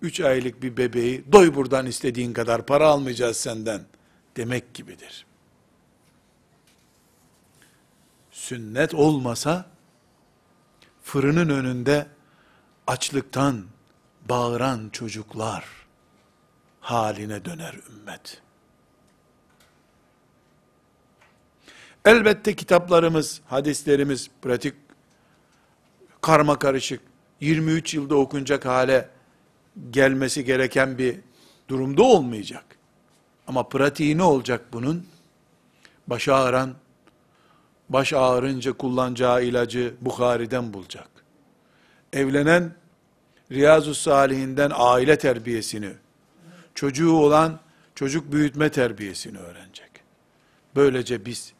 [0.02, 3.80] üç aylık bir bebeği, doy buradan istediğin kadar para almayacağız senden,
[4.36, 5.26] demek gibidir.
[8.32, 9.66] Sünnet olmasa,
[11.02, 12.06] fırının önünde,
[12.86, 13.66] açlıktan
[14.28, 15.64] bağıran çocuklar,
[16.80, 18.42] haline döner ümmet.
[22.04, 24.74] Elbette kitaplarımız, hadislerimiz pratik,
[26.20, 27.00] karma karışık,
[27.40, 29.08] 23 yılda okunacak hale
[29.90, 31.20] gelmesi gereken bir
[31.68, 32.64] durumda olmayacak.
[33.46, 35.06] Ama pratiği ne olacak bunun?
[36.06, 36.74] Baş ağıran,
[37.88, 41.08] baş ağrınca kullanacağı ilacı Bukhari'den bulacak.
[42.12, 42.74] Evlenen,
[43.50, 45.90] Riyazu Salihinden aile terbiyesini,
[46.74, 47.60] çocuğu olan
[47.94, 49.90] çocuk büyütme terbiyesini öğrenecek.
[50.76, 51.52] Böylece biz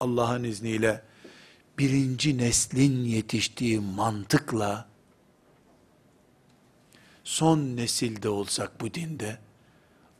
[0.00, 1.02] Allah'ın izniyle
[1.78, 4.88] birinci neslin yetiştiği mantıkla
[7.24, 9.38] son nesilde olsak bu dinde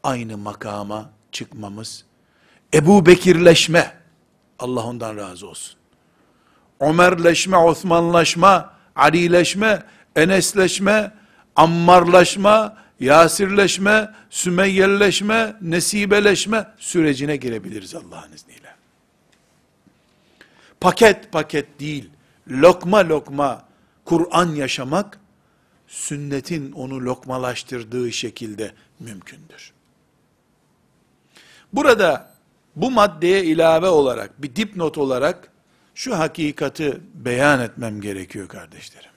[0.02, 2.04] aynı makama çıkmamız
[2.74, 3.99] Ebu Bekirleşme
[4.60, 5.76] Allah ondan razı olsun.
[6.80, 9.82] Ömerleşme, Osmanlaşma, Alileşme,
[10.16, 11.12] Enesleşme,
[11.56, 18.60] Ammarlaşma, Yasirleşme, Sümeyyelleşme, Nesibeleşme sürecine girebiliriz Allah'ın izniyle
[20.80, 22.10] paket paket değil,
[22.48, 23.64] lokma lokma
[24.04, 25.20] Kur'an yaşamak,
[25.88, 29.72] sünnetin onu lokmalaştırdığı şekilde mümkündür.
[31.72, 32.29] Burada
[32.76, 35.52] bu maddeye ilave olarak, bir dipnot olarak
[35.94, 39.10] şu hakikati beyan etmem gerekiyor kardeşlerim.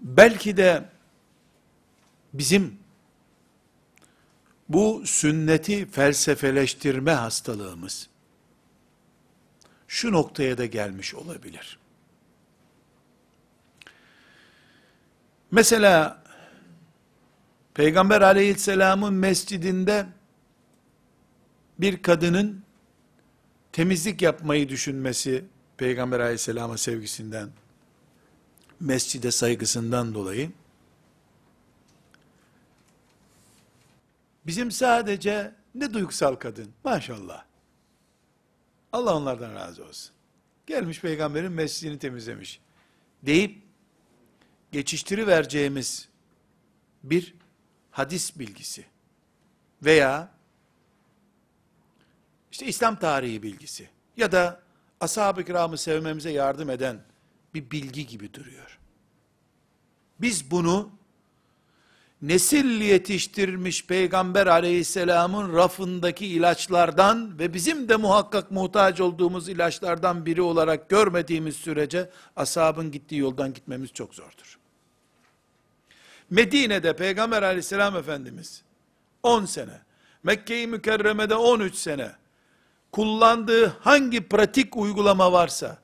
[0.00, 0.84] Belki de
[2.34, 2.78] bizim
[4.68, 8.08] bu sünneti felsefeleştirme hastalığımız
[9.88, 11.78] şu noktaya da gelmiş olabilir.
[15.50, 16.22] Mesela
[17.78, 20.06] Peygamber aleyhisselamın mescidinde
[21.78, 22.62] bir kadının
[23.72, 25.44] temizlik yapmayı düşünmesi
[25.76, 27.50] Peygamber aleyhisselama sevgisinden,
[28.80, 30.50] mescide saygısından dolayı
[34.46, 37.44] bizim sadece ne duygusal kadın maşallah.
[38.92, 40.14] Allah onlardan razı olsun.
[40.66, 42.60] Gelmiş peygamberin mescidini temizlemiş.
[43.22, 43.62] Deyip
[44.72, 46.08] geçiştiri vereceğimiz
[47.02, 47.37] bir
[47.98, 48.84] hadis bilgisi
[49.82, 50.28] veya
[52.52, 54.60] işte İslam tarihi bilgisi ya da
[55.00, 57.00] ashab-ı kiramı sevmemize yardım eden
[57.54, 58.78] bir bilgi gibi duruyor.
[60.20, 60.90] Biz bunu
[62.22, 70.88] nesil yetiştirmiş peygamber aleyhisselamın rafındaki ilaçlardan ve bizim de muhakkak muhtaç olduğumuz ilaçlardan biri olarak
[70.88, 74.57] görmediğimiz sürece ashabın gittiği yoldan gitmemiz çok zordur.
[76.30, 78.62] Medine'de peygamber aleyhisselam efendimiz
[79.22, 79.80] 10 sene,
[80.22, 82.10] Mekke-i Mükerreme'de 13 sene
[82.92, 85.78] kullandığı hangi pratik uygulama varsa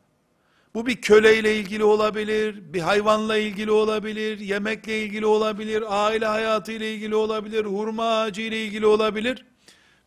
[0.74, 6.94] bu bir köleyle ilgili olabilir, bir hayvanla ilgili olabilir, yemekle ilgili olabilir, aile hayatı ile
[6.94, 9.44] ilgili olabilir, hurma ağacı ile ilgili olabilir.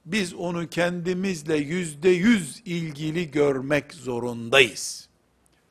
[0.05, 5.09] Biz onu kendimizle yüzde yüz ilgili görmek zorundayız.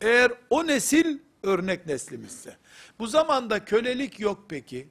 [0.00, 2.56] Eğer o nesil örnek neslimizse.
[2.98, 4.88] Bu zamanda kölelik yok peki.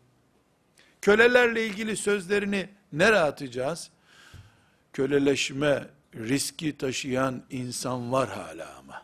[1.02, 3.90] Kölelerle ilgili sözlerini nereye atacağız?
[4.94, 9.02] Köleleşme riski taşıyan insan var hala ama.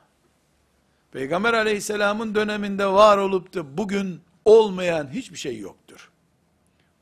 [1.12, 6.12] Peygamber aleyhisselamın döneminde var olup da bugün olmayan hiçbir şey yoktur.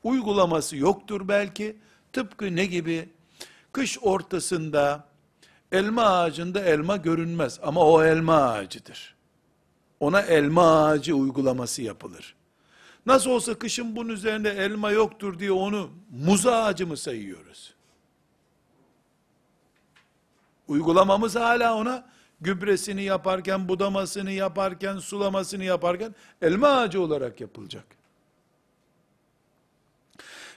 [0.02, 1.76] Uygulaması yoktur belki.
[2.12, 3.08] Tıpkı ne gibi?
[3.72, 5.04] Kış ortasında
[5.72, 9.19] elma ağacında elma görünmez ama o elma ağacıdır.
[10.00, 12.34] Ona elma ağacı uygulaması yapılır.
[13.06, 17.74] Nasıl olsa kışın bunun üzerinde elma yoktur diye onu muz ağacı mı sayıyoruz?
[20.68, 27.84] Uygulamamız hala ona gübresini yaparken, budamasını yaparken, sulamasını yaparken elma ağacı olarak yapılacak.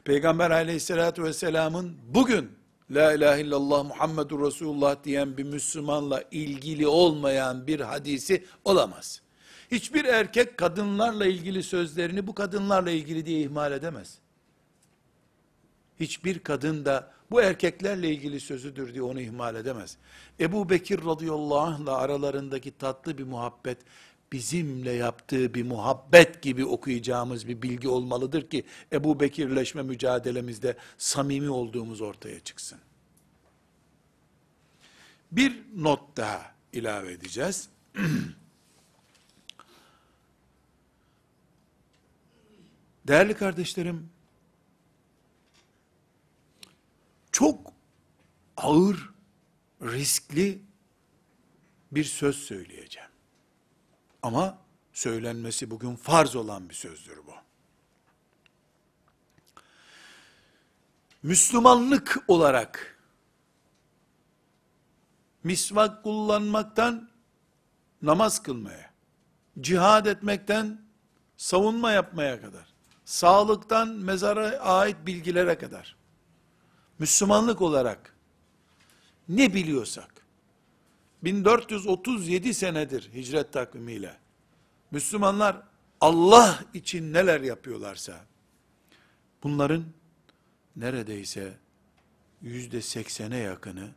[0.03, 2.51] Peygamber aleyhissalatü vesselamın bugün
[2.91, 9.22] La ilahe illallah Muhammedur Resulullah diyen bir Müslümanla ilgili olmayan bir hadisi olamaz.
[9.74, 14.17] Hiçbir erkek kadınlarla ilgili sözlerini bu kadınlarla ilgili diye ihmal edemez.
[15.99, 19.97] Hiçbir kadın da bu erkeklerle ilgili sözüdür diye onu ihmal edemez.
[20.39, 23.78] Ebu Bekir radıyallahu anh'la aralarındaki tatlı bir muhabbet,
[24.32, 32.01] bizimle yaptığı bir muhabbet gibi okuyacağımız bir bilgi olmalıdır ki, Ebu Bekirleşme mücadelemizde samimi olduğumuz
[32.01, 32.80] ortaya çıksın.
[35.32, 37.69] Bir not daha ilave edeceğiz.
[43.08, 44.10] Değerli kardeşlerim,
[47.32, 47.74] çok
[48.58, 49.10] ağır,
[49.82, 50.62] riskli
[51.91, 53.10] bir söz söyleyeceğim.
[54.22, 54.58] Ama
[54.93, 57.34] söylenmesi bugün farz olan bir sözdür bu.
[61.24, 62.99] Müslümanlık olarak
[65.43, 67.10] misvak kullanmaktan
[68.01, 68.93] namaz kılmaya,
[69.62, 70.82] cihad etmekten
[71.38, 72.72] savunma yapmaya kadar,
[73.06, 75.95] sağlıktan mezara ait bilgilere kadar,
[76.99, 78.16] Müslümanlık olarak
[79.30, 80.26] ne biliyorsak,
[81.24, 84.18] 1437 senedir hicret takvimiyle,
[84.91, 85.64] Müslümanlar
[86.01, 88.26] Allah için neler yapıyorlarsa,
[89.43, 89.86] bunların
[90.76, 91.58] neredeyse
[92.41, 93.89] yüzde seksene yakını,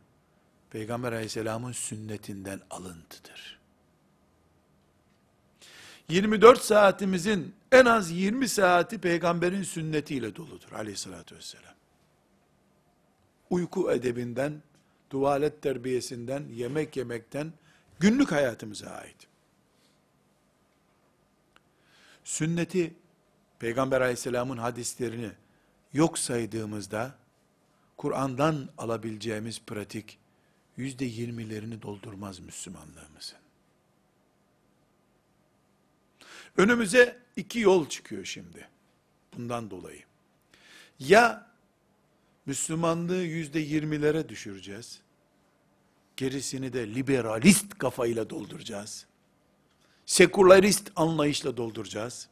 [0.69, 3.59] Peygamber aleyhisselamın sünnetinden alıntıdır.
[6.09, 11.77] 24 saatimizin en az 20 saati peygamberin sünnetiyle doludur aleyhissalatü vesselam
[13.49, 14.61] uyku edebinden,
[15.09, 17.53] tuvalet terbiyesinden, yemek yemekten,
[17.99, 19.27] günlük hayatımıza ait.
[22.23, 22.93] Sünneti,
[23.59, 25.31] Peygamber aleyhisselamın hadislerini
[25.93, 27.15] yok saydığımızda,
[27.97, 30.17] Kur'an'dan alabileceğimiz pratik,
[30.77, 33.37] yüzde yirmilerini doldurmaz Müslümanlığımızın.
[36.57, 38.67] Önümüze iki yol çıkıyor şimdi.
[39.37, 40.03] Bundan dolayı.
[40.99, 41.47] Ya
[42.45, 45.01] Müslümanlığı yüzde yirmilere düşüreceğiz.
[46.17, 49.05] Gerisini de liberalist kafayla dolduracağız.
[50.05, 52.27] Sekülerist anlayışla dolduracağız.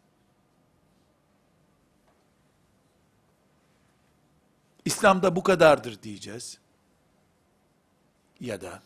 [4.86, 6.60] İslam'da bu kadardır diyeceğiz.
[8.40, 8.82] Ya da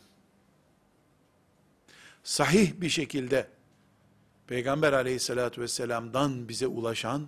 [2.24, 3.48] sahih bir şekilde
[4.50, 7.26] Peygamber aleyhissalatü vesselam'dan bize ulaşan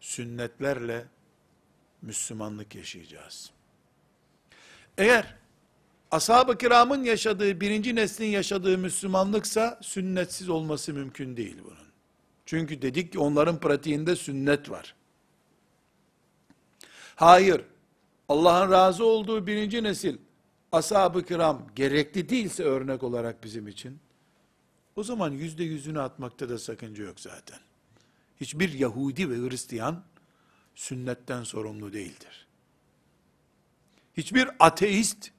[0.00, 1.06] sünnetlerle
[2.02, 3.50] Müslümanlık yaşayacağız.
[4.98, 5.34] Eğer
[6.10, 11.88] ashab-ı kiramın yaşadığı, birinci neslin yaşadığı Müslümanlıksa, sünnetsiz olması mümkün değil bunun.
[12.46, 14.94] Çünkü dedik ki onların pratiğinde sünnet var.
[17.14, 17.64] Hayır,
[18.28, 20.18] Allah'ın razı olduğu birinci nesil,
[20.72, 24.00] ashab-ı kiram gerekli değilse örnek olarak bizim için,
[24.96, 27.58] o zaman yüzde yüzünü atmakta da sakınca yok zaten.
[28.40, 30.04] Hiçbir Yahudi ve Hristiyan,
[30.74, 32.46] sünnetten sorumlu değildir.
[34.16, 35.30] Hiçbir ateist,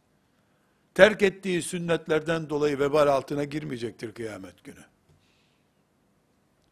[0.93, 4.85] terk ettiği sünnetlerden dolayı vebal altına girmeyecektir kıyamet günü.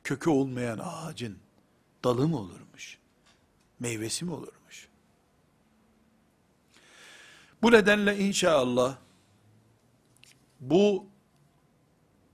[0.03, 1.37] Kökü olmayan ağacın
[2.03, 2.97] dalı mı olurmuş?
[3.79, 4.87] Meyvesi mi olurmuş?
[7.61, 8.97] Bu nedenle inşallah
[10.59, 11.14] bu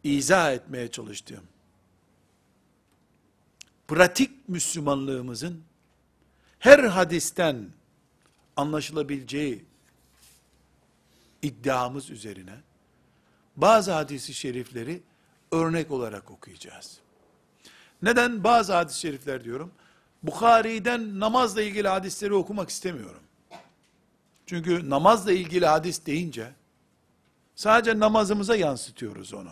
[0.03, 1.43] izah etmeye çalıştığım
[3.87, 5.63] pratik Müslümanlığımızın
[6.59, 7.69] her hadisten
[8.55, 9.65] anlaşılabileceği
[11.41, 12.55] iddiamız üzerine
[13.55, 15.01] bazı hadisi şerifleri
[15.51, 16.97] örnek olarak okuyacağız.
[18.01, 19.71] Neden bazı hadis-i şerifler diyorum?
[20.23, 23.21] Bukhari'den namazla ilgili hadisleri okumak istemiyorum.
[24.45, 26.51] Çünkü namazla ilgili hadis deyince
[27.55, 29.51] sadece namazımıza yansıtıyoruz onu.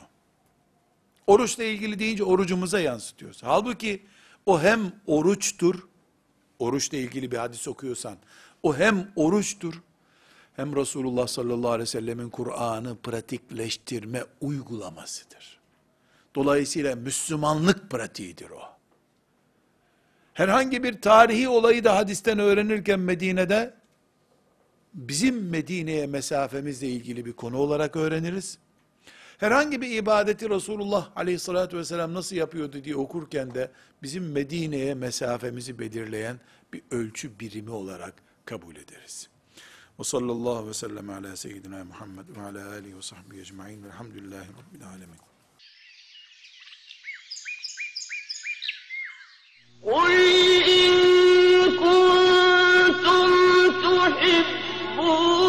[1.30, 3.44] Oruçla ilgili deyince orucumuza yansıtıyoruz.
[3.44, 4.06] Halbuki
[4.46, 5.76] o hem oruçtur,
[6.60, 8.18] oruçla ilgili bir hadis okuyorsan,
[8.64, 9.74] o hem oruçtur,
[10.56, 15.60] hem Resulullah sallallahu aleyhi ve sellemin Kur'an'ı pratikleştirme uygulamasıdır.
[16.36, 18.62] Dolayısıyla Müslümanlık pratiğidir o.
[20.34, 23.74] Herhangi bir tarihi olayı da hadisten öğrenirken Medine'de,
[24.94, 28.58] bizim Medine'ye mesafemizle ilgili bir konu olarak öğreniriz.
[29.39, 33.71] Herhangi bir ibadeti Resulullah aleyhissalatü vesselam nasıl yapıyordu diye okurken de
[34.03, 36.41] bizim Medine'ye mesafemizi belirleyen
[36.73, 38.15] bir ölçü birimi olarak
[38.45, 39.29] kabul ederiz.
[40.01, 44.87] Ve sallallahu ve sellem ala seyyidina Muhammed ve ala alihi ve sahbihi ecma'in velhamdülillahi rabbil
[44.87, 45.19] alemin.
[49.85, 50.13] قل
[50.77, 50.93] إن
[51.83, 53.31] كنتم
[53.85, 55.48] تحبون